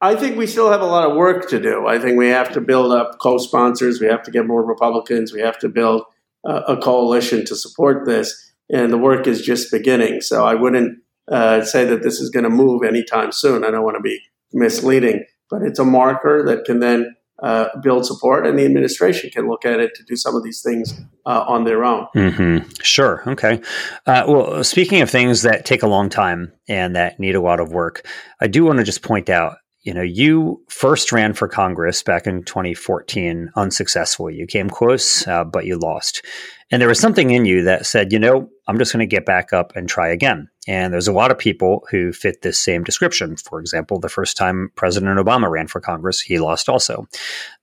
I 0.00 0.16
think 0.16 0.36
we 0.36 0.48
still 0.48 0.72
have 0.72 0.80
a 0.80 0.86
lot 0.86 1.08
of 1.08 1.16
work 1.16 1.48
to 1.50 1.60
do. 1.60 1.86
I 1.86 2.00
think 2.00 2.18
we 2.18 2.30
have 2.30 2.52
to 2.54 2.60
build 2.60 2.90
up 2.90 3.20
co 3.20 3.38
sponsors, 3.38 4.00
we 4.00 4.08
have 4.08 4.24
to 4.24 4.32
get 4.32 4.44
more 4.44 4.64
Republicans, 4.64 5.32
we 5.32 5.40
have 5.40 5.58
to 5.60 5.68
build 5.68 6.02
uh, 6.44 6.62
a 6.66 6.76
coalition 6.76 7.44
to 7.44 7.54
support 7.54 8.06
this. 8.06 8.52
And 8.68 8.92
the 8.92 8.98
work 8.98 9.28
is 9.28 9.42
just 9.42 9.70
beginning. 9.70 10.20
So 10.20 10.44
I 10.44 10.54
wouldn't 10.54 10.98
uh, 11.30 11.64
say 11.64 11.84
that 11.84 12.02
this 12.02 12.20
is 12.20 12.30
going 12.30 12.44
to 12.44 12.50
move 12.50 12.82
anytime 12.82 13.32
soon. 13.32 13.64
I 13.64 13.70
don't 13.70 13.84
want 13.84 13.96
to 13.96 14.02
be 14.02 14.20
misleading, 14.52 15.24
but 15.48 15.62
it's 15.62 15.78
a 15.78 15.84
marker 15.84 16.44
that 16.46 16.64
can 16.64 16.80
then 16.80 17.14
uh, 17.42 17.68
build 17.82 18.04
support, 18.04 18.46
and 18.46 18.58
the 18.58 18.64
administration 18.64 19.30
can 19.30 19.48
look 19.48 19.64
at 19.64 19.80
it 19.80 19.94
to 19.94 20.02
do 20.02 20.14
some 20.14 20.36
of 20.36 20.44
these 20.44 20.60
things 20.62 21.00
uh, 21.24 21.44
on 21.48 21.64
their 21.64 21.84
own. 21.84 22.06
Mm-hmm. 22.14 22.68
Sure. 22.82 23.22
Okay. 23.26 23.62
Uh, 24.06 24.24
well, 24.28 24.62
speaking 24.62 25.00
of 25.00 25.08
things 25.08 25.42
that 25.42 25.64
take 25.64 25.82
a 25.82 25.86
long 25.86 26.10
time 26.10 26.52
and 26.68 26.94
that 26.96 27.18
need 27.18 27.34
a 27.34 27.40
lot 27.40 27.60
of 27.60 27.72
work, 27.72 28.06
I 28.40 28.46
do 28.46 28.64
want 28.64 28.78
to 28.78 28.84
just 28.84 29.02
point 29.02 29.30
out 29.30 29.56
you 29.82 29.94
know, 29.94 30.02
you 30.02 30.62
first 30.68 31.10
ran 31.10 31.32
for 31.32 31.48
Congress 31.48 32.02
back 32.02 32.26
in 32.26 32.42
2014 32.42 33.50
unsuccessfully. 33.56 34.34
You 34.34 34.46
came 34.46 34.68
close, 34.68 35.26
uh, 35.26 35.44
but 35.44 35.64
you 35.64 35.78
lost. 35.78 36.24
And 36.70 36.80
there 36.80 36.88
was 36.88 37.00
something 37.00 37.30
in 37.30 37.46
you 37.46 37.64
that 37.64 37.86
said, 37.86 38.12
you 38.12 38.18
know, 38.18 38.48
I'm 38.68 38.78
just 38.78 38.92
going 38.92 39.00
to 39.00 39.06
get 39.06 39.24
back 39.24 39.52
up 39.52 39.74
and 39.74 39.88
try 39.88 40.08
again. 40.08 40.48
And 40.68 40.92
there's 40.92 41.08
a 41.08 41.12
lot 41.12 41.30
of 41.30 41.38
people 41.38 41.86
who 41.90 42.12
fit 42.12 42.42
this 42.42 42.58
same 42.58 42.84
description. 42.84 43.36
For 43.36 43.58
example, 43.58 43.98
the 43.98 44.10
first 44.10 44.36
time 44.36 44.70
President 44.76 45.18
Obama 45.18 45.50
ran 45.50 45.66
for 45.66 45.80
Congress, 45.80 46.20
he 46.20 46.38
lost 46.38 46.68
also. 46.68 47.08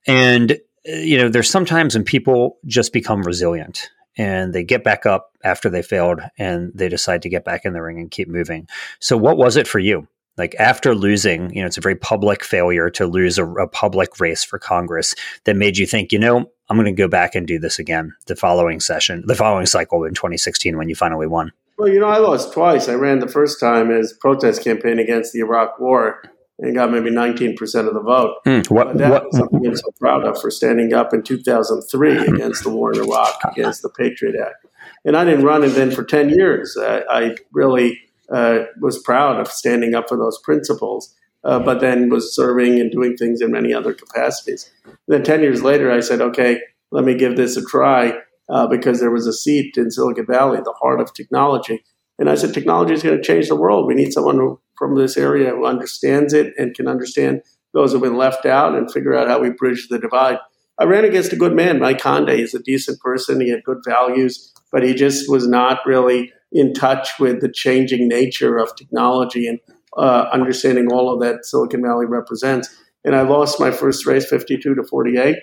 And, 0.06 0.52
uh, 0.52 0.96
you 0.96 1.18
know, 1.18 1.28
there's 1.28 1.50
sometimes 1.50 1.94
when 1.94 2.04
people 2.04 2.58
just 2.66 2.92
become 2.92 3.22
resilient 3.22 3.90
and 4.16 4.52
they 4.52 4.64
get 4.64 4.82
back 4.82 5.06
up 5.06 5.30
after 5.44 5.70
they 5.70 5.82
failed 5.82 6.20
and 6.36 6.72
they 6.74 6.88
decide 6.88 7.22
to 7.22 7.28
get 7.28 7.44
back 7.44 7.64
in 7.64 7.72
the 7.72 7.82
ring 7.82 8.00
and 8.00 8.10
keep 8.10 8.28
moving. 8.28 8.66
So, 8.98 9.16
what 9.16 9.38
was 9.38 9.56
it 9.56 9.68
for 9.68 9.78
you? 9.78 10.08
Like 10.38 10.54
after 10.58 10.94
losing, 10.94 11.52
you 11.54 11.60
know, 11.60 11.66
it's 11.66 11.76
a 11.76 11.82
very 11.82 11.96
public 11.96 12.44
failure 12.44 12.88
to 12.90 13.06
lose 13.06 13.38
a, 13.38 13.46
a 13.46 13.66
public 13.66 14.20
race 14.20 14.44
for 14.44 14.58
Congress 14.58 15.14
that 15.44 15.56
made 15.56 15.76
you 15.76 15.86
think, 15.86 16.12
you 16.12 16.18
know, 16.18 16.50
I'm 16.70 16.76
going 16.76 16.86
to 16.86 16.92
go 16.92 17.08
back 17.08 17.34
and 17.34 17.46
do 17.46 17.58
this 17.58 17.78
again 17.78 18.14
the 18.26 18.36
following 18.36 18.80
session, 18.80 19.24
the 19.26 19.34
following 19.34 19.66
cycle 19.66 20.04
in 20.04 20.14
2016 20.14 20.76
when 20.76 20.88
you 20.88 20.94
finally 20.94 21.26
won? 21.26 21.52
Well, 21.78 21.88
you 21.88 22.00
know, 22.00 22.08
I 22.08 22.18
lost 22.18 22.52
twice. 22.52 22.88
I 22.88 22.94
ran 22.94 23.20
the 23.20 23.28
first 23.28 23.60
time 23.60 23.90
as 23.90 24.12
protest 24.12 24.62
campaign 24.62 24.98
against 24.98 25.32
the 25.32 25.40
Iraq 25.40 25.78
War 25.78 26.22
and 26.58 26.74
got 26.74 26.90
maybe 26.90 27.10
19% 27.10 27.56
of 27.86 27.94
the 27.94 28.00
vote. 28.00 28.34
Hmm. 28.44 28.74
What, 28.74 28.98
that 28.98 29.10
what, 29.10 29.26
was 29.26 29.36
something 29.36 29.64
I'm 29.64 29.76
so 29.76 29.92
proud 29.98 30.24
of 30.24 30.40
for 30.40 30.50
standing 30.50 30.92
up 30.92 31.14
in 31.14 31.22
2003 31.22 32.14
hmm. 32.14 32.34
against 32.34 32.64
the 32.64 32.70
war 32.70 32.92
in 32.92 33.00
Iraq, 33.00 33.40
against 33.52 33.82
the 33.82 33.90
Patriot 33.90 34.34
Act. 34.40 34.66
And 35.04 35.16
I 35.16 35.24
didn't 35.24 35.44
run 35.44 35.62
it 35.62 35.68
then 35.68 35.90
for 35.90 36.02
10 36.02 36.30
years. 36.30 36.76
I, 36.76 37.02
I 37.08 37.36
really 37.52 38.00
uh, 38.32 38.64
was 38.80 39.02
proud 39.02 39.40
of 39.40 39.48
standing 39.48 39.94
up 39.94 40.08
for 40.08 40.16
those 40.16 40.38
principles 40.42 41.14
uh, 41.44 41.58
but 41.58 41.80
then 41.80 42.08
was 42.08 42.34
serving 42.34 42.80
and 42.80 42.90
doing 42.90 43.16
things 43.16 43.40
in 43.40 43.50
many 43.50 43.72
other 43.72 43.94
capacities. 43.94 44.70
And 44.84 44.96
then 45.06 45.22
10 45.22 45.40
years 45.40 45.62
later, 45.62 45.90
I 45.90 46.00
said, 46.00 46.20
okay, 46.20 46.60
let 46.90 47.04
me 47.04 47.14
give 47.14 47.36
this 47.36 47.56
a 47.56 47.64
try 47.64 48.14
uh, 48.48 48.66
because 48.66 49.00
there 49.00 49.10
was 49.10 49.26
a 49.26 49.32
seat 49.32 49.76
in 49.76 49.90
Silicon 49.90 50.26
Valley, 50.26 50.58
the 50.58 50.74
heart 50.80 51.00
of 51.00 51.14
technology. 51.14 51.84
And 52.18 52.28
I 52.28 52.34
said, 52.34 52.52
technology 52.52 52.94
is 52.94 53.02
going 53.02 53.16
to 53.16 53.22
change 53.22 53.48
the 53.48 53.56
world. 53.56 53.86
We 53.86 53.94
need 53.94 54.12
someone 54.12 54.36
who, 54.36 54.60
from 54.76 54.96
this 54.96 55.16
area 55.16 55.50
who 55.50 55.66
understands 55.66 56.32
it 56.32 56.52
and 56.58 56.74
can 56.74 56.88
understand 56.88 57.42
those 57.72 57.92
who 57.92 57.98
have 57.98 58.04
been 58.04 58.18
left 58.18 58.44
out 58.44 58.74
and 58.74 58.90
figure 58.90 59.14
out 59.14 59.28
how 59.28 59.40
we 59.40 59.50
bridge 59.50 59.88
the 59.88 59.98
divide. 59.98 60.38
I 60.80 60.84
ran 60.84 61.04
against 61.04 61.32
a 61.32 61.36
good 61.36 61.54
man, 61.54 61.78
Mike 61.78 62.00
Honda. 62.00 62.36
He's 62.36 62.54
a 62.54 62.62
decent 62.62 63.00
person. 63.00 63.40
He 63.40 63.50
had 63.50 63.64
good 63.64 63.78
values, 63.86 64.52
but 64.72 64.84
he 64.84 64.94
just 64.94 65.28
was 65.28 65.46
not 65.46 65.80
really 65.86 66.32
in 66.52 66.72
touch 66.72 67.10
with 67.18 67.40
the 67.40 67.50
changing 67.50 68.08
nature 68.08 68.58
of 68.58 68.74
technology 68.76 69.46
and 69.46 69.58
uh, 69.96 70.28
understanding 70.32 70.92
all 70.92 71.12
of 71.12 71.20
that 71.20 71.44
Silicon 71.44 71.82
Valley 71.82 72.06
represents. 72.06 72.68
And 73.04 73.14
I 73.14 73.22
lost 73.22 73.60
my 73.60 73.70
first 73.70 74.06
race 74.06 74.26
52 74.26 74.74
to 74.74 74.82
48. 74.84 75.36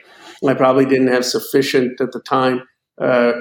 I 0.47 0.53
probably 0.53 0.85
didn't 0.85 1.07
have 1.07 1.25
sufficient 1.25 1.99
at 2.01 2.11
the 2.11 2.19
time 2.19 2.63
uh, 3.01 3.33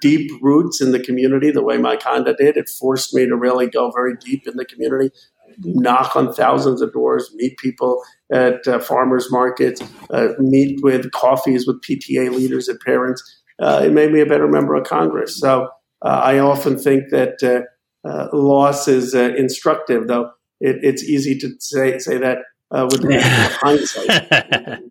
deep 0.00 0.30
roots 0.40 0.80
in 0.80 0.92
the 0.92 1.00
community 1.00 1.50
the 1.50 1.62
way 1.62 1.78
Mike 1.78 2.02
Honda 2.02 2.34
did. 2.34 2.56
It 2.56 2.68
forced 2.68 3.14
me 3.14 3.26
to 3.26 3.36
really 3.36 3.66
go 3.68 3.90
very 3.90 4.14
deep 4.16 4.46
in 4.46 4.56
the 4.56 4.64
community, 4.64 5.10
knock 5.58 6.14
on 6.14 6.32
thousands 6.32 6.80
of 6.80 6.92
doors, 6.92 7.30
meet 7.34 7.58
people 7.58 8.02
at 8.32 8.66
uh, 8.68 8.78
farmers 8.78 9.30
markets, 9.30 9.82
uh, 10.10 10.28
meet 10.38 10.80
with 10.82 11.10
coffees 11.12 11.66
with 11.66 11.80
PTA 11.82 12.30
leaders 12.30 12.68
and 12.68 12.78
parents. 12.80 13.42
Uh, 13.60 13.82
it 13.84 13.92
made 13.92 14.12
me 14.12 14.20
a 14.20 14.26
better 14.26 14.48
member 14.48 14.74
of 14.74 14.86
Congress. 14.86 15.38
So 15.38 15.68
I 16.02 16.38
often 16.38 16.78
think 16.78 17.10
that 17.10 17.66
uh, 18.04 18.28
loss 18.32 18.88
is 18.88 19.14
instructive, 19.14 20.08
though 20.08 20.32
it, 20.60 20.76
it's 20.82 21.02
easy 21.02 21.38
to 21.38 21.50
say 21.58 21.98
say 21.98 22.18
that 22.18 22.38
uh, 22.70 22.88
with 22.90 23.04
hindsight. 23.10 24.80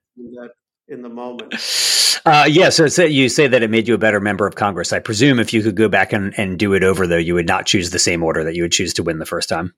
in 0.88 1.04
the 1.04 1.10
moment. 1.10 1.54
Uh, 2.26 2.46
yeah, 2.50 2.70
so 2.70 3.04
you 3.04 3.30
say 3.30 3.48
that 3.48 3.62
it 3.62 3.70
made 3.70 3.88
you 3.88 3.94
a 3.94 4.00
better 4.00 4.20
member 4.20 4.48
of 4.48 4.56
Congress. 4.56 4.92
I 4.92 5.00
presume 5.00 5.40
if 5.40 5.54
you 5.54 5.62
could 5.62 5.76
go 5.76 5.88
back 5.88 6.12
and, 6.12 6.34
and 6.38 6.58
do 6.58 6.74
it 6.74 6.84
over, 6.84 7.06
though, 7.06 7.16
you 7.16 7.36
would 7.36 7.48
not 7.48 7.68
choose 7.68 7.92
the 7.92 8.00
same 8.00 8.24
order 8.24 8.44
that 8.44 8.56
you 8.56 8.64
would 8.64 8.72
choose 8.72 8.94
to 8.96 9.04
win 9.04 9.20
the 9.20 9.26
first 9.26 9.50
time. 9.50 9.74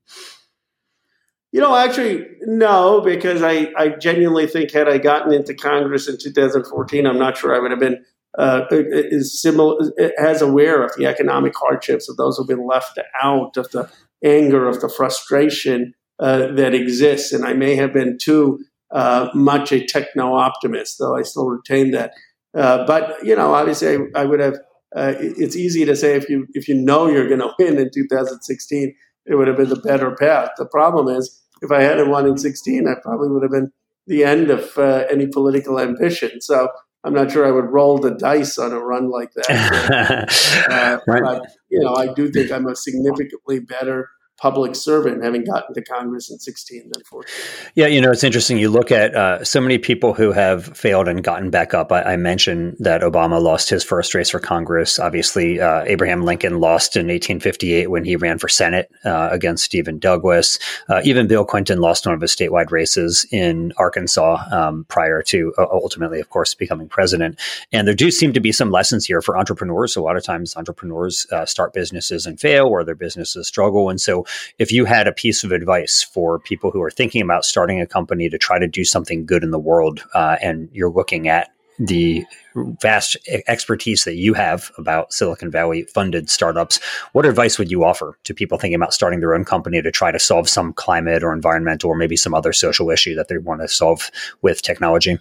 You 1.52 1.60
know, 1.60 1.76
actually, 1.76 2.28
no, 2.44 3.02
because 3.02 3.44
I, 3.44 3.74
I 3.78 3.90
genuinely 3.90 4.48
think 4.48 4.72
had 4.72 4.88
I 4.88 4.98
gotten 5.00 5.34
into 5.34 5.54
Congress 5.54 6.08
in 6.08 6.18
2014, 6.18 7.06
I'm 7.06 7.20
not 7.20 7.38
sure 7.38 7.54
I 7.54 7.60
would 7.60 7.72
have 7.72 7.80
been 7.80 8.06
uh, 8.38 8.66
is 8.72 9.42
similar 9.42 9.78
as 10.18 10.42
aware 10.42 10.84
of 10.84 10.92
the 10.96 11.06
economic 11.06 11.54
hardships 11.56 12.10
of 12.10 12.18
those 12.18 12.38
who've 12.38 12.48
been 12.48 12.68
left 12.68 12.98
out, 13.22 13.58
of 13.58 13.70
the 13.72 13.90
anger, 14.24 14.68
of 14.68 14.80
the 14.82 14.90
frustration 14.90 15.94
uh, 16.20 16.48
that 16.54 16.74
exists. 16.74 17.34
And 17.34 17.46
I 17.46 17.54
may 17.54 17.76
have 17.76 17.94
been 17.94 18.18
too 18.18 18.64
uh, 18.92 19.30
much 19.34 19.72
a 19.72 19.86
techno 19.86 20.36
optimist, 20.36 20.98
though 21.00 21.18
I 21.18 21.24
still 21.24 21.48
retain 21.48 21.92
that. 21.92 22.14
Uh, 22.54 22.86
but 22.86 23.24
you 23.24 23.36
know, 23.36 23.54
obviously, 23.54 23.96
I, 23.96 24.22
I 24.22 24.26
would 24.26 24.40
have. 24.40 24.56
Uh, 24.94 25.14
it's 25.18 25.56
easy 25.56 25.86
to 25.86 25.96
say 25.96 26.16
if 26.16 26.28
you 26.28 26.48
if 26.54 26.68
you 26.68 26.76
know 26.76 27.08
you're 27.08 27.28
going 27.28 27.40
to 27.42 27.54
win 27.58 27.78
in 27.78 27.90
2016, 27.94 28.96
it 29.26 29.36
would 29.36 29.48
have 29.48 29.58
been 29.58 29.70
the 29.70 29.76
better 29.78 30.16
path. 30.16 30.50
The 30.58 30.66
problem 30.66 31.08
is, 31.08 31.42
if 31.62 31.72
I 31.72 31.82
hadn't 31.82 32.10
won 32.10 32.28
in 32.28 32.38
16, 32.38 32.88
I 32.88 32.96
probably 33.02 33.30
would 33.30 33.44
have 33.44 33.52
been 33.52 33.72
the 34.08 34.24
end 34.24 34.50
of 34.50 34.78
uh, 34.78 35.06
any 35.10 35.28
political 35.28 35.80
ambition. 35.80 36.42
So 36.42 36.70
I'm 37.04 37.14
not 37.14 37.32
sure 37.32 37.46
I 37.46 37.52
would 37.52 37.72
roll 37.72 37.98
the 37.98 38.12
dice 38.12 38.58
on 38.58 38.72
a 38.72 38.80
run 38.80 39.10
like 39.10 39.34
that. 39.34 40.68
uh, 40.70 41.00
right. 41.12 41.24
But 41.24 41.48
you 41.70 41.80
know, 41.80 41.96
I 41.96 42.14
do 42.14 42.32
think 42.32 42.52
I'm 42.52 42.68
a 42.68 42.76
significantly 42.76 43.60
better 43.60 44.10
public 44.42 44.76
servant 44.76 45.24
having 45.24 45.44
gotten 45.44 45.74
to 45.76 45.82
Congress 45.84 46.32
in 46.32 46.40
16 46.40 46.90
than 46.92 47.04
14. 47.04 47.32
Yeah, 47.76 47.86
you 47.86 48.02
know, 48.02 48.10
it's 48.10 48.24
interesting. 48.24 48.58
You 48.58 48.70
look 48.70 48.92
at 48.92 49.14
uh, 49.14 49.44
so 49.44 49.62
many 49.62 49.78
people 49.78 50.16
who 50.16 50.32
have 50.32 50.76
failed 50.76 51.08
and 51.08 51.24
gotten 51.24 51.52
back 51.52 51.76
up. 51.76 51.92
I, 51.92 52.02
I 52.02 52.18
mentioned 52.18 52.76
that 52.80 53.02
Obama 53.02 53.40
lost 53.40 53.70
his 53.70 53.84
first 53.84 54.16
race 54.16 54.32
for 54.32 54.40
Congress. 54.40 54.98
Obviously, 54.98 55.62
uh, 55.62 55.84
Abraham 55.84 56.24
Lincoln 56.24 56.60
lost 56.60 56.96
in 56.96 57.02
1858 57.02 57.92
when 57.92 58.04
he 58.04 58.16
ran 58.16 58.40
for 58.40 58.48
Senate 58.48 58.92
uh, 59.06 59.30
against 59.32 59.64
Stephen 59.64 60.00
Douglas. 60.00 60.58
Uh, 60.90 61.02
even 61.04 61.28
Bill 61.28 61.46
Clinton 61.46 61.80
lost 61.80 62.08
one 62.08 62.16
of 62.16 62.22
his 62.22 62.36
statewide 62.36 62.72
races 62.72 63.28
in 63.32 63.72
Arkansas 63.78 64.44
um, 64.52 64.86
prior 64.86 65.22
to 65.22 65.54
uh, 65.60 65.68
ultimately, 65.72 66.20
of 66.20 66.32
course, 66.32 66.56
becoming 66.56 66.90
president. 66.90 67.40
And 67.72 67.88
there 67.88 67.94
do 67.94 68.10
seem 68.10 68.34
to 68.34 68.40
be 68.40 68.52
some 68.52 68.72
lessons 68.72 69.06
here 69.06 69.22
for 69.22 69.38
entrepreneurs. 69.38 69.96
A 69.96 70.02
lot 70.02 70.18
of 70.18 70.24
times, 70.24 70.58
entrepreneurs 70.58 71.28
uh, 71.32 71.46
start 71.46 71.74
businesses 71.74 72.26
and 72.26 72.40
fail, 72.40 72.66
or 72.66 72.84
their 72.84 72.96
businesses 72.96 73.48
struggle. 73.48 73.92
And 73.92 74.02
so 74.02 74.26
if 74.60 74.72
you 74.72 74.86
had 74.86 75.08
a 75.08 75.12
piece 75.12 75.44
of 75.44 75.52
advice 75.52 76.04
for 76.04 76.40
people 76.40 76.72
who 76.72 76.82
are 76.82 76.92
thinking 76.92 77.22
about 77.22 77.46
starting 77.46 77.82
a 77.82 77.88
company 77.88 78.30
to 78.30 78.38
try 78.38 78.60
to 78.60 78.68
do 78.68 78.84
something 78.84 79.26
good 79.26 79.44
in 79.44 79.52
the 79.52 79.60
world, 79.60 80.04
uh, 80.14 80.38
and 80.42 80.70
you're 80.72 80.92
looking 80.92 81.28
at 81.28 81.50
the 81.80 82.24
vast 82.56 83.18
expertise 83.48 84.04
that 84.04 84.16
you 84.16 84.34
have 84.34 84.72
about 84.78 85.14
Silicon 85.14 85.50
Valley 85.50 85.84
funded 85.84 86.30
startups, 86.30 86.80
what 87.14 87.26
advice 87.26 87.58
would 87.58 87.72
you 87.72 87.84
offer 87.84 88.18
to 88.24 88.34
people 88.34 88.58
thinking 88.58 88.76
about 88.76 88.94
starting 88.94 89.20
their 89.20 89.34
own 89.34 89.46
company 89.46 89.82
to 89.82 89.92
try 89.92 90.12
to 90.12 90.20
solve 90.20 90.48
some 90.48 90.74
climate 90.74 91.24
or 91.24 91.34
environmental 91.34 91.90
or 91.90 91.96
maybe 91.96 92.16
some 92.16 92.34
other 92.34 92.54
social 92.54 92.90
issue 92.90 93.16
that 93.16 93.30
they 93.30 93.38
want 93.38 93.62
to 93.62 93.68
solve 93.68 94.12
with 94.42 94.62
technology? 94.62 95.18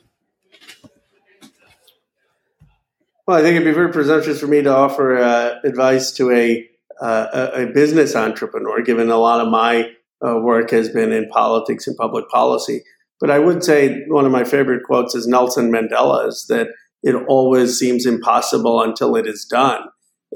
Well, 3.27 3.38
I 3.38 3.42
think 3.42 3.57
it'd 3.57 3.64
be 3.64 3.73
very 3.73 3.92
presumptuous 3.92 4.40
for 4.40 4.49
me 4.49 4.62
to 4.62 4.70
offer 4.70 5.16
uh, 5.16 5.61
advice 5.62 6.11
to 6.12 6.33
a 6.33 6.68
uh, 7.00 7.50
a, 7.54 7.66
business 7.66 8.14
entrepreneur, 8.14 8.82
given 8.82 9.10
a 9.10 9.16
lot 9.16 9.40
of 9.40 9.48
my 9.48 9.90
uh, 10.26 10.38
work 10.38 10.70
has 10.70 10.88
been 10.88 11.12
in 11.12 11.28
politics 11.28 11.86
and 11.86 11.96
public 11.96 12.28
policy. 12.28 12.82
But 13.20 13.30
I 13.30 13.38
would 13.38 13.64
say 13.64 14.04
one 14.08 14.26
of 14.26 14.32
my 14.32 14.44
favorite 14.44 14.84
quotes 14.84 15.14
is 15.14 15.26
Nelson 15.26 15.70
Mandela's 15.70 16.46
that 16.48 16.68
it 17.02 17.14
always 17.28 17.78
seems 17.78 18.06
impossible 18.06 18.82
until 18.82 19.16
it 19.16 19.26
is 19.26 19.44
done. 19.44 19.82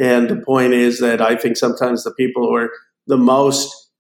And 0.01 0.29
the 0.29 0.37
point 0.37 0.73
is 0.73 0.99
that 1.01 1.21
I 1.21 1.37
think 1.37 1.57
sometimes 1.57 2.03
the 2.03 2.15
people 2.15 2.49
who 2.49 2.55
are 2.55 2.71
the 3.07 3.17
most 3.17 3.91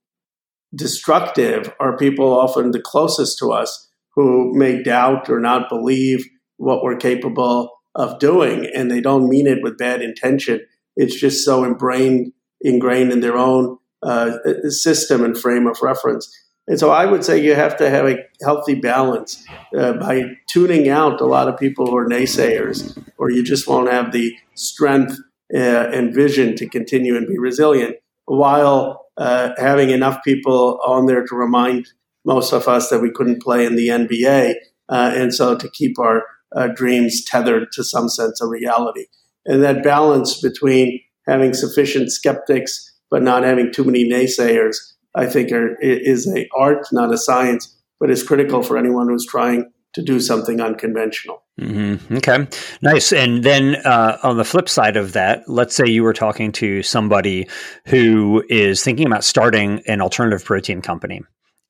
destructive 0.74 1.72
are 1.79 1.96
people 1.96 2.33
often 2.33 2.72
the 2.72 2.81
closest 2.81 3.38
to 3.38 3.53
us 3.53 3.90
who 4.14 4.53
may 4.55 4.83
doubt 4.83 5.29
or 5.29 5.40
not 5.40 5.68
believe 5.68 6.27
what 6.57 6.83
we're 6.83 6.96
capable 6.96 7.70
of 7.94 8.18
doing. 8.18 8.68
And 8.74 8.90
they 8.90 9.00
don't 9.00 9.29
mean 9.29 9.46
it 9.46 9.62
with 9.62 9.79
bad 9.79 10.03
intention. 10.03 10.61
It's 10.96 11.14
just 11.14 11.44
so 11.44 11.64
ingrained 11.64 12.33
ingrained 12.61 13.12
in 13.12 13.21
their 13.21 13.37
own 13.37 13.79
uh, 14.03 14.38
system 14.69 15.25
and 15.25 15.37
frame 15.37 15.67
of 15.67 15.81
reference. 15.83 16.31
And 16.67 16.79
so 16.79 16.90
I 16.90 17.05
would 17.05 17.25
say 17.25 17.43
you 17.43 17.55
have 17.55 17.77
to 17.77 17.90
have 17.90 18.07
a 18.07 18.19
healthy 18.43 18.75
balance 18.75 19.45
uh, 19.77 19.95
by 19.95 20.37
tuning 20.47 20.88
out 20.88 21.21
a 21.21 21.27
lot 21.27 21.49
of 21.49 21.59
people 21.59 21.87
who 21.87 21.97
are 21.97 22.09
naysayers, 22.09 22.99
or 23.19 23.31
you 23.31 23.43
just 23.43 23.69
won't 23.69 23.90
have 23.90 24.12
the 24.12 24.35
strength 24.55 25.19
uh, 25.55 25.59
and 25.59 26.14
vision 26.14 26.57
to 26.57 26.69
continue 26.69 27.17
and 27.17 27.27
be 27.27 27.38
resilient 27.38 27.97
while 28.25 29.07
uh, 29.19 29.51
having 29.59 29.90
enough 29.90 30.25
people 30.25 30.81
on 30.85 31.07
there 31.07 31.25
to 31.25 31.35
remind 31.35 31.88
most 32.25 32.53
of 32.53 32.67
us 32.67 32.88
that 32.88 33.01
we 33.01 33.11
couldn't 33.11 33.43
play 33.43 33.67
in 33.67 33.77
the 33.77 33.88
NBA. 33.88 34.55
Uh, 34.88 35.12
and 35.14 35.35
so 35.35 35.57
to 35.57 35.69
keep 35.71 35.99
our 35.99 36.23
uh, 36.57 36.69
dreams 36.69 37.25
tethered 37.25 37.71
to 37.73 37.85
some 37.85 38.09
sense 38.09 38.40
of 38.40 38.49
reality. 38.49 39.07
And 39.45 39.62
that 39.62 39.83
balance 39.83 40.40
between 40.40 41.01
having 41.27 41.55
sufficient 41.55 42.13
skeptics 42.13 42.91
but 43.11 43.23
not 43.23 43.45
having 43.45 43.73
too 43.73 43.85
many 43.85 44.09
naysayers, 44.11 44.77
I 45.15 45.27
think 45.27 45.53
are, 45.53 45.77
is 45.81 46.27
a 46.27 46.49
art, 46.57 46.87
not 46.91 47.13
a 47.13 47.19
science, 47.19 47.77
but 48.01 48.11
is 48.11 48.23
critical 48.23 48.63
for 48.63 48.77
anyone 48.77 49.09
who's 49.09 49.27
trying 49.27 49.71
to 49.93 50.03
do 50.03 50.19
something 50.19 50.61
unconventional. 50.61 51.43
Mm-hmm. 51.61 52.17
Okay, 52.17 52.49
nice. 52.83 53.13
And 53.13 53.45
then 53.45 53.77
uh, 53.77 54.19
on 54.25 54.37
the 54.37 54.45
flip 54.45 54.69
side 54.69 54.97
of 54.97 55.13
that, 55.13 55.49
let's 55.49 55.77
say 55.77 55.87
you 55.87 56.03
were 56.03 56.13
talking 56.13 56.51
to 56.53 56.83
somebody 56.83 57.49
who 57.87 58.43
is 58.49 58.83
thinking 58.83 59.07
about 59.07 59.23
starting 59.23 59.81
an 59.87 60.01
alternative 60.01 60.45
protein 60.45 60.83
company. 60.83 61.23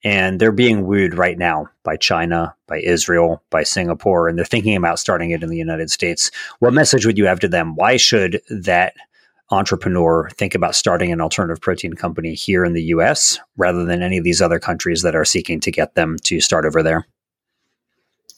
And 0.02 0.40
they're 0.40 0.52
being 0.52 0.86
wooed 0.86 1.14
right 1.14 1.36
now 1.38 1.66
by 1.82 1.96
China, 1.96 2.54
by 2.66 2.78
Israel, 2.80 3.42
by 3.50 3.62
Singapore, 3.62 4.28
and 4.28 4.38
they're 4.38 4.44
thinking 4.44 4.76
about 4.76 4.98
starting 4.98 5.30
it 5.30 5.42
in 5.42 5.48
the 5.48 5.56
United 5.56 5.90
States. 5.90 6.30
What 6.58 6.74
message 6.74 7.06
would 7.06 7.16
you 7.16 7.26
have 7.26 7.40
to 7.40 7.48
them? 7.48 7.74
Why 7.74 7.96
should 7.96 8.40
that 8.50 8.94
entrepreneur 9.50 10.30
think 10.30 10.54
about 10.54 10.74
starting 10.74 11.12
an 11.12 11.20
alternative 11.20 11.60
protein 11.60 11.92
company 11.92 12.34
here 12.34 12.64
in 12.64 12.72
the 12.72 12.84
US 12.84 13.38
rather 13.56 13.84
than 13.84 14.02
any 14.02 14.18
of 14.18 14.24
these 14.24 14.40
other 14.40 14.58
countries 14.58 15.02
that 15.02 15.14
are 15.14 15.24
seeking 15.24 15.60
to 15.60 15.70
get 15.70 15.94
them 15.94 16.16
to 16.24 16.40
start 16.40 16.64
over 16.64 16.82
there? 16.82 17.06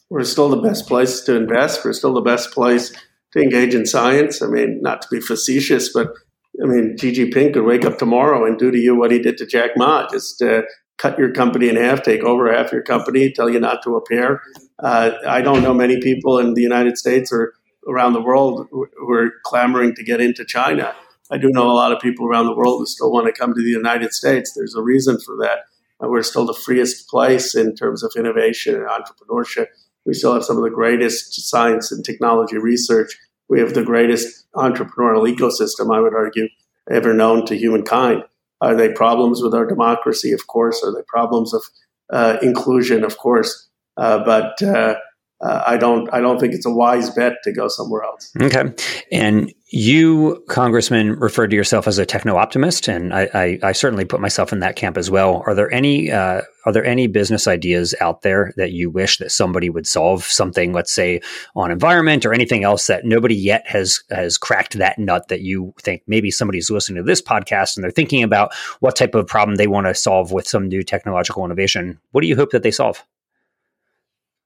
We're 0.09 0.23
still 0.23 0.49
the 0.49 0.57
best 0.61 0.87
place 0.87 1.21
to 1.21 1.35
invest. 1.35 1.83
We're 1.83 1.93
still 1.93 2.13
the 2.13 2.21
best 2.21 2.51
place 2.51 2.93
to 3.33 3.41
engage 3.41 3.75
in 3.75 3.85
science. 3.85 4.41
I 4.41 4.47
mean, 4.47 4.81
not 4.81 5.01
to 5.01 5.07
be 5.11 5.19
facetious, 5.19 5.91
but 5.91 6.13
I 6.61 6.65
mean, 6.65 6.97
Xi 6.97 7.11
Jinping 7.11 7.53
could 7.53 7.65
wake 7.65 7.85
up 7.85 7.97
tomorrow 7.97 8.45
and 8.45 8.57
do 8.57 8.71
to 8.71 8.77
you 8.77 8.95
what 8.95 9.11
he 9.11 9.19
did 9.19 9.37
to 9.37 9.45
Jack 9.45 9.71
Ma, 9.75 10.07
just 10.09 10.41
uh, 10.41 10.61
cut 10.97 11.19
your 11.19 11.31
company 11.31 11.69
in 11.69 11.75
half, 11.75 12.03
take 12.03 12.23
over 12.23 12.51
half 12.51 12.71
your 12.71 12.81
company, 12.81 13.31
tell 13.31 13.49
you 13.49 13.59
not 13.59 13.83
to 13.83 13.95
appear. 13.95 14.41
Uh, 14.79 15.11
I 15.27 15.41
don't 15.41 15.61
know 15.61 15.73
many 15.73 15.99
people 16.01 16.39
in 16.39 16.53
the 16.53 16.61
United 16.61 16.97
States 16.97 17.31
or 17.31 17.53
around 17.87 18.13
the 18.13 18.21
world 18.21 18.67
who 18.71 19.13
are 19.13 19.31
clamoring 19.45 19.95
to 19.95 20.03
get 20.03 20.21
into 20.21 20.45
China. 20.45 20.93
I 21.29 21.37
do 21.37 21.49
know 21.49 21.69
a 21.69 21.73
lot 21.73 21.91
of 21.91 21.99
people 21.99 22.27
around 22.27 22.45
the 22.45 22.55
world 22.55 22.79
who 22.79 22.85
still 22.85 23.11
want 23.11 23.27
to 23.27 23.39
come 23.39 23.53
to 23.53 23.61
the 23.61 23.69
United 23.69 24.13
States. 24.13 24.53
There's 24.53 24.75
a 24.75 24.81
reason 24.81 25.19
for 25.19 25.35
that. 25.37 25.65
Uh, 26.01 26.07
we're 26.07 26.23
still 26.23 26.45
the 26.45 26.53
freest 26.53 27.09
place 27.09 27.55
in 27.55 27.75
terms 27.75 28.03
of 28.03 28.13
innovation 28.15 28.75
and 28.75 28.87
entrepreneurship. 28.87 29.67
We 30.05 30.13
still 30.13 30.33
have 30.33 30.45
some 30.45 30.57
of 30.57 30.63
the 30.63 30.69
greatest 30.69 31.49
science 31.49 31.91
and 31.91 32.05
technology 32.05 32.57
research. 32.57 33.17
We 33.49 33.59
have 33.59 33.73
the 33.73 33.83
greatest 33.83 34.45
entrepreneurial 34.55 35.33
ecosystem, 35.33 35.93
I 35.93 35.99
would 35.99 36.13
argue, 36.13 36.47
ever 36.89 37.13
known 37.13 37.45
to 37.47 37.57
humankind. 37.57 38.23
Are 38.61 38.75
they 38.75 38.91
problems 38.91 39.41
with 39.41 39.53
our 39.53 39.65
democracy? 39.65 40.31
Of 40.31 40.47
course. 40.47 40.83
Are 40.83 40.93
they 40.93 41.03
problems 41.07 41.53
of 41.53 41.63
uh, 42.11 42.37
inclusion? 42.41 43.03
Of 43.03 43.17
course. 43.17 43.69
Uh, 43.97 44.23
but 44.23 44.61
uh, 44.63 44.95
uh, 45.39 45.63
I 45.67 45.77
don't 45.77 46.11
I 46.11 46.19
don't 46.19 46.39
think 46.39 46.53
it's 46.53 46.65
a 46.65 46.71
wise 46.71 47.11
bet 47.11 47.33
to 47.43 47.51
go 47.51 47.67
somewhere 47.67 48.03
else. 48.03 48.31
Okay, 48.41 48.73
and 49.11 49.53
you, 49.69 50.43
Congressman, 50.47 51.19
referred 51.19 51.49
to 51.49 51.55
yourself 51.55 51.87
as 51.87 51.99
a 51.99 52.05
techno 52.05 52.37
optimist, 52.37 52.87
and 52.87 53.13
I, 53.13 53.29
I, 53.33 53.59
I, 53.61 53.71
certainly 53.73 54.05
put 54.05 54.21
myself 54.21 54.53
in 54.53 54.61
that 54.61 54.77
camp 54.77 54.97
as 54.97 55.11
well. 55.11 55.43
Are 55.45 55.53
there 55.53 55.71
any 55.71 56.09
uh, 56.09 56.41
are 56.65 56.71
there 56.71 56.85
any 56.85 57.05
business 57.05 57.47
ideas 57.47 57.93
out 58.01 58.23
there 58.23 58.51
that 58.55 58.71
you 58.71 58.89
wish 58.89 59.17
that 59.17 59.31
somebody 59.31 59.69
would 59.69 59.85
solve 59.85 60.23
something, 60.23 60.73
let's 60.73 60.91
say 60.91 61.21
on 61.55 61.69
environment 61.69 62.25
or 62.25 62.33
anything 62.33 62.63
else 62.63 62.87
that 62.87 63.05
nobody 63.05 63.35
yet 63.35 63.67
has 63.67 64.01
has 64.09 64.39
cracked 64.39 64.77
that 64.79 64.97
nut 64.97 65.27
that 65.27 65.41
you 65.41 65.73
think 65.81 66.01
maybe 66.07 66.31
somebody's 66.31 66.71
listening 66.71 67.03
to 67.03 67.07
this 67.07 67.21
podcast 67.21 67.75
and 67.75 67.83
they're 67.83 67.91
thinking 67.91 68.23
about 68.23 68.55
what 68.79 68.95
type 68.95 69.13
of 69.13 69.27
problem 69.27 69.57
they 69.57 69.67
want 69.67 69.85
to 69.85 69.93
solve 69.93 70.31
with 70.31 70.47
some 70.47 70.67
new 70.67 70.81
technological 70.81 71.45
innovation? 71.45 71.99
What 72.11 72.21
do 72.21 72.27
you 72.27 72.35
hope 72.35 72.51
that 72.51 72.63
they 72.63 72.71
solve? 72.71 73.03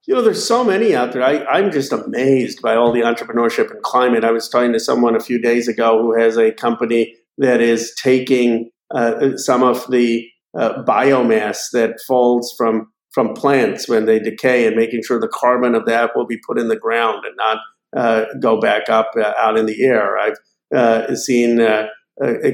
You 0.07 0.15
know, 0.15 0.21
there's 0.21 0.45
so 0.45 0.63
many 0.63 0.95
out 0.95 1.13
there. 1.13 1.23
I, 1.23 1.45
I'm 1.45 1.71
just 1.71 1.91
amazed 1.91 2.61
by 2.61 2.75
all 2.75 2.91
the 2.91 3.01
entrepreneurship 3.01 3.69
and 3.69 3.81
climate. 3.83 4.23
I 4.23 4.31
was 4.31 4.49
talking 4.49 4.73
to 4.73 4.79
someone 4.79 5.15
a 5.15 5.19
few 5.19 5.39
days 5.39 5.67
ago 5.67 6.01
who 6.01 6.19
has 6.19 6.37
a 6.37 6.51
company 6.51 7.15
that 7.37 7.61
is 7.61 7.93
taking 8.01 8.71
uh, 8.89 9.37
some 9.37 9.63
of 9.63 9.89
the 9.91 10.27
uh, 10.57 10.83
biomass 10.83 11.69
that 11.73 11.99
falls 12.07 12.53
from 12.57 12.91
from 13.11 13.33
plants 13.33 13.89
when 13.89 14.05
they 14.05 14.19
decay 14.19 14.65
and 14.65 14.75
making 14.75 15.01
sure 15.03 15.19
the 15.19 15.27
carbon 15.27 15.75
of 15.75 15.85
that 15.85 16.11
will 16.15 16.25
be 16.25 16.39
put 16.47 16.57
in 16.57 16.69
the 16.69 16.77
ground 16.77 17.25
and 17.25 17.35
not 17.35 17.57
uh, 17.95 18.25
go 18.39 18.59
back 18.59 18.89
up 18.89 19.11
uh, 19.17 19.33
out 19.37 19.57
in 19.57 19.65
the 19.65 19.83
air. 19.83 20.17
I've 20.17 20.37
uh, 20.73 21.13
seen 21.15 21.59
uh, 21.59 21.87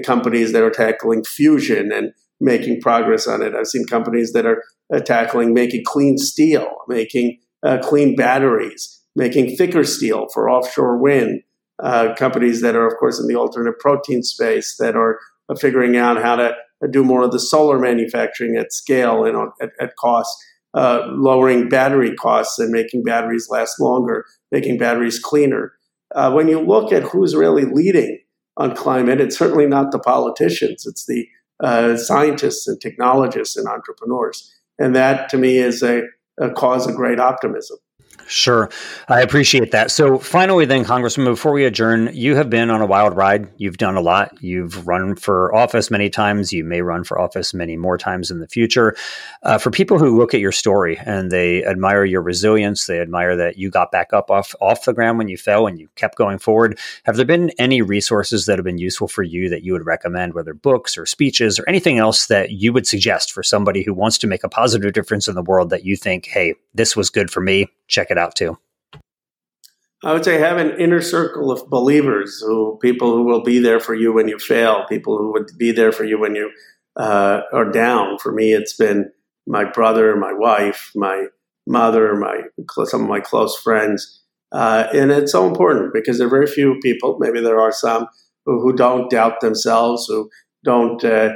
companies 0.04 0.54
that 0.54 0.64
are 0.64 0.72
tackling 0.72 1.24
fusion 1.24 1.92
and 1.92 2.12
making 2.40 2.82
progress 2.82 3.28
on 3.28 3.42
it. 3.42 3.54
I've 3.56 3.68
seen 3.68 3.86
companies 3.86 4.34
that 4.34 4.46
are 4.46 4.64
uh, 4.94 5.00
tackling 5.00 5.54
making 5.54 5.84
clean 5.86 6.18
steel, 6.18 6.68
making 6.88 7.40
clean 7.82 8.16
batteries, 8.16 9.02
making 9.16 9.58
thicker 9.58 9.84
steel 9.84 10.28
for 10.34 10.50
offshore 10.50 10.98
wind. 10.98 11.42
companies 12.18 12.62
that 12.62 12.76
are, 12.76 12.88
of 12.88 12.94
course, 13.00 13.20
in 13.20 13.28
the 13.28 13.36
alternate 13.36 13.80
protein 13.80 14.24
space 14.24 14.78
that 14.78 14.96
are 14.96 15.20
figuring 15.60 15.98
out 15.98 16.22
how 16.22 16.36
to 16.36 16.54
do 16.92 17.04
more 17.04 17.24
of 17.24 17.32
the 17.32 17.40
solar 17.40 17.80
manufacturing 17.80 18.56
at 18.56 18.72
scale 18.72 19.26
and 19.26 19.52
at, 19.62 19.72
at 19.80 19.96
cost, 19.96 20.38
uh, 20.74 21.08
lowering 21.12 21.70
battery 21.70 22.14
costs 22.16 22.60
and 22.60 22.72
making 22.72 23.04
batteries 23.04 23.48
last 23.50 23.80
longer, 23.80 24.26
making 24.52 24.78
batteries 24.78 25.20
cleaner. 25.20 25.74
Uh, 26.14 26.32
when 26.32 26.48
you 26.48 26.60
look 26.60 26.92
at 26.94 27.04
who's 27.04 27.36
really 27.36 27.66
leading 27.66 28.20
on 28.58 28.76
climate, 28.76 29.20
it's 29.20 29.38
certainly 29.38 29.66
not 29.66 29.92
the 29.92 30.00
politicians, 30.00 30.86
it's 30.86 31.06
the 31.06 31.28
uh, 31.60 31.98
scientists 31.98 32.68
and 32.68 32.80
technologists 32.80 33.58
and 33.58 33.68
entrepreneurs. 33.68 34.54
And 34.80 34.96
that 34.96 35.30
to 35.30 35.38
me 35.38 35.58
is 35.58 35.82
a, 35.82 36.04
a 36.40 36.52
cause 36.52 36.88
of 36.88 36.96
great 36.96 37.20
optimism. 37.20 37.78
Sure. 38.26 38.70
I 39.08 39.22
appreciate 39.22 39.72
that. 39.72 39.92
So, 39.92 40.18
finally, 40.18 40.66
then, 40.66 40.84
Congressman, 40.84 41.28
before 41.28 41.54
we 41.54 41.66
adjourn, 41.66 42.10
you 42.14 42.36
have 42.36 42.50
been 42.50 42.70
on 42.70 42.82
a 42.82 42.86
wild 42.86 43.16
ride. 43.16 43.48
You've 43.58 43.78
done 43.78 43.96
a 43.96 44.02
lot. 44.02 44.42
You've 44.42 44.86
run 44.86 45.16
for 45.16 45.54
office 45.56 45.90
many 45.90 46.10
times. 46.10 46.52
You 46.52 46.66
may 46.66 46.82
run 46.82 47.06
for 47.06 47.20
office 47.20 47.54
many 47.54 47.78
more 47.78 47.98
times 47.98 48.30
in 48.30 48.40
the 48.40 48.48
future. 48.48 48.96
Uh, 49.44 49.58
for 49.58 49.72
people 49.72 49.98
who 49.98 50.18
look 50.18 50.34
at 50.34 50.42
your 50.42 50.52
story 50.52 50.98
and 51.06 51.32
they 51.32 51.64
admire 51.64 52.04
your 52.04 52.22
resilience, 52.22 52.86
they 52.86 53.00
admire 53.00 53.36
that 53.38 53.58
you 53.58 53.70
got 53.70 53.92
back 53.92 54.12
up 54.12 54.30
off, 54.30 54.54
off 54.60 54.84
the 54.84 54.94
ground 54.94 55.18
when 55.18 55.30
you 55.30 55.38
fell 55.38 55.68
and 55.68 55.80
you 55.80 55.88
kept 55.96 56.18
going 56.18 56.38
forward, 56.38 56.78
have 57.04 57.16
there 57.16 57.26
been 57.26 57.52
any 57.58 57.82
resources 57.82 58.46
that 58.46 58.58
have 58.58 58.66
been 58.66 58.78
useful 58.78 59.08
for 59.08 59.24
you 59.24 59.48
that 59.50 59.64
you 59.64 59.72
would 59.72 59.86
recommend, 59.86 60.34
whether 60.34 60.54
books 60.54 60.98
or 60.98 61.06
speeches 61.06 61.60
or 61.60 61.64
anything 61.70 61.98
else 61.98 62.28
that 62.28 62.52
you 62.52 62.74
would 62.74 62.88
suggest 62.88 63.32
for 63.32 63.42
somebody 63.42 63.84
who 63.84 63.94
wants 63.94 64.18
to 64.18 64.28
make 64.28 64.44
a 64.44 64.50
positive 64.50 64.92
difference 64.92 65.28
in 65.30 65.36
the 65.36 65.44
world 65.44 65.70
that 65.70 65.86
you 65.86 65.96
think, 65.96 66.26
hey, 66.26 66.56
this 66.74 66.96
was 66.96 67.10
good 67.10 67.32
for 67.32 67.40
me? 67.40 67.68
Check 67.88 68.07
it 68.10 68.18
out 68.18 68.36
too? 68.36 68.58
I 70.04 70.14
would 70.14 70.24
say 70.24 70.38
have 70.38 70.58
an 70.58 70.80
inner 70.80 71.02
circle 71.02 71.52
of 71.52 71.70
believers, 71.70 72.40
who 72.40 72.78
people 72.82 73.16
who 73.16 73.24
will 73.24 73.42
be 73.42 73.60
there 73.60 73.80
for 73.80 73.96
you 73.96 74.14
when 74.14 74.28
you 74.28 74.38
fail, 74.38 74.86
people 74.88 75.18
who 75.18 75.32
would 75.34 75.50
be 75.58 75.72
there 75.72 75.92
for 75.92 76.06
you 76.06 76.20
when 76.20 76.36
you 76.36 76.52
uh, 76.96 77.42
are 77.52 77.72
down. 77.72 78.20
For 78.20 78.32
me, 78.32 78.54
it's 78.54 78.76
been 78.76 79.12
my 79.48 79.64
brother, 79.64 80.16
my 80.16 80.34
wife, 80.34 80.92
my 80.96 81.28
mother, 81.66 82.16
my 82.16 82.42
some 82.86 83.04
of 83.04 83.10
my 83.10 83.20
close 83.20 83.58
friends, 83.58 84.22
uh, 84.52 84.88
and 84.94 85.12
it's 85.12 85.32
so 85.32 85.48
important 85.48 85.94
because 85.94 86.20
there 86.20 86.28
are 86.28 86.32
very 86.32 86.48
few 86.48 86.80
people. 86.82 87.18
Maybe 87.20 87.42
there 87.42 87.60
are 87.60 87.72
some 87.72 88.08
who, 88.46 88.62
who 88.62 88.74
don't 88.74 89.10
doubt 89.10 89.42
themselves, 89.42 90.06
who 90.08 90.30
don't 90.64 91.04
uh, 91.04 91.30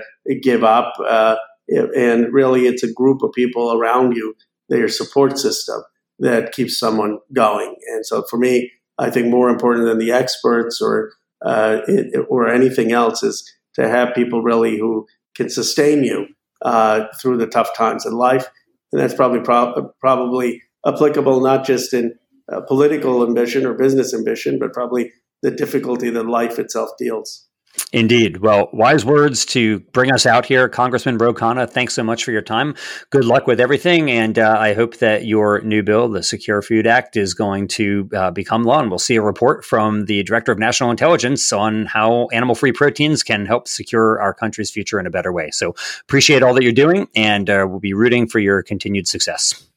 give 0.43 0.63
up, 0.63 0.93
uh, 1.09 1.35
and 1.67 2.31
really, 2.31 2.67
it's 2.67 2.83
a 2.83 2.93
group 2.93 3.23
of 3.23 3.31
people 3.33 3.73
around 3.73 4.15
you, 4.15 4.35
their 4.69 4.87
support 4.87 5.39
system 5.39 5.81
that 6.21 6.53
keeps 6.53 6.79
someone 6.79 7.19
going. 7.33 7.75
And 7.93 8.05
so 8.05 8.23
for 8.29 8.37
me, 8.37 8.71
I 8.97 9.09
think 9.09 9.27
more 9.27 9.49
important 9.49 9.85
than 9.85 9.97
the 9.97 10.11
experts 10.11 10.81
or 10.81 11.11
uh, 11.43 11.81
it, 11.87 12.25
or 12.29 12.47
anything 12.47 12.91
else 12.91 13.23
is 13.23 13.43
to 13.75 13.89
have 13.89 14.13
people 14.13 14.43
really 14.43 14.77
who 14.77 15.07
can 15.35 15.49
sustain 15.49 16.03
you 16.03 16.27
uh, 16.61 17.05
through 17.19 17.37
the 17.37 17.47
tough 17.47 17.75
times 17.75 18.05
in 18.05 18.13
life. 18.13 18.47
And 18.91 19.01
that's 19.01 19.15
probably 19.15 19.39
pro- 19.41 19.91
probably 19.99 20.61
applicable 20.85 21.41
not 21.41 21.65
just 21.65 21.93
in 21.93 22.13
uh, 22.51 22.61
political 22.61 23.25
ambition 23.25 23.65
or 23.65 23.73
business 23.73 24.13
ambition, 24.13 24.59
but 24.59 24.73
probably 24.73 25.11
the 25.41 25.51
difficulty 25.51 26.11
that 26.11 26.27
life 26.27 26.59
itself 26.59 26.91
deals. 26.99 27.47
Indeed. 27.93 28.37
Well, 28.37 28.69
wise 28.71 29.03
words 29.03 29.45
to 29.47 29.79
bring 29.91 30.13
us 30.13 30.25
out 30.25 30.45
here. 30.45 30.69
Congressman 30.69 31.17
Ro 31.17 31.33
Khanna, 31.33 31.69
thanks 31.69 31.93
so 31.93 32.03
much 32.03 32.23
for 32.23 32.31
your 32.31 32.41
time. 32.41 32.75
Good 33.09 33.25
luck 33.25 33.47
with 33.47 33.59
everything. 33.59 34.09
And 34.09 34.39
uh, 34.39 34.55
I 34.57 34.73
hope 34.73 34.97
that 34.97 35.25
your 35.25 35.61
new 35.61 35.83
bill, 35.83 36.07
the 36.07 36.23
Secure 36.23 36.61
Food 36.61 36.87
Act, 36.87 37.17
is 37.17 37.33
going 37.33 37.67
to 37.69 38.09
uh, 38.15 38.31
become 38.31 38.63
law. 38.63 38.79
And 38.79 38.89
we'll 38.89 38.99
see 38.99 39.17
a 39.17 39.21
report 39.21 39.65
from 39.65 40.05
the 40.05 40.23
Director 40.23 40.53
of 40.53 40.59
National 40.59 40.89
Intelligence 40.89 41.51
on 41.51 41.85
how 41.85 42.27
animal 42.31 42.55
free 42.55 42.71
proteins 42.71 43.23
can 43.23 43.45
help 43.45 43.67
secure 43.67 44.21
our 44.21 44.33
country's 44.33 44.71
future 44.71 44.99
in 44.99 45.05
a 45.05 45.11
better 45.11 45.33
way. 45.33 45.49
So 45.51 45.75
appreciate 46.03 46.43
all 46.43 46.53
that 46.53 46.63
you're 46.63 46.71
doing. 46.71 47.09
And 47.13 47.49
uh, 47.49 47.65
we'll 47.69 47.81
be 47.81 47.93
rooting 47.93 48.27
for 48.27 48.39
your 48.39 48.63
continued 48.63 49.07
success. 49.07 49.67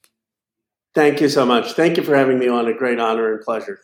Thank 0.94 1.20
you 1.20 1.28
so 1.28 1.44
much. 1.44 1.72
Thank 1.72 1.96
you 1.96 2.04
for 2.04 2.14
having 2.14 2.38
me 2.38 2.46
on. 2.46 2.68
A 2.68 2.74
great 2.74 3.00
honor 3.00 3.33
and 3.33 3.42
pleasure. 3.42 3.80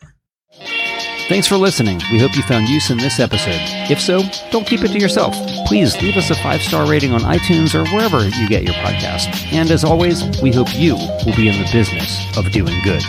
Thanks 1.31 1.47
for 1.47 1.55
listening. 1.55 2.01
We 2.11 2.19
hope 2.19 2.35
you 2.35 2.43
found 2.43 2.67
use 2.67 2.89
in 2.89 2.97
this 2.97 3.17
episode. 3.17 3.61
If 3.89 4.01
so, 4.01 4.21
don't 4.51 4.67
keep 4.67 4.81
it 4.81 4.89
to 4.89 4.99
yourself. 4.99 5.33
Please 5.65 5.95
leave 6.01 6.17
us 6.17 6.29
a 6.29 6.35
five 6.35 6.61
star 6.61 6.85
rating 6.85 7.13
on 7.13 7.21
iTunes 7.21 7.73
or 7.73 7.89
wherever 7.95 8.27
you 8.27 8.49
get 8.49 8.63
your 8.63 8.73
podcast. 8.73 9.53
And 9.53 9.71
as 9.71 9.85
always, 9.85 10.25
we 10.41 10.51
hope 10.51 10.75
you 10.75 10.95
will 10.95 11.35
be 11.37 11.47
in 11.47 11.57
the 11.57 11.69
business 11.71 12.37
of 12.37 12.51
doing 12.51 12.77
good. 12.83 13.01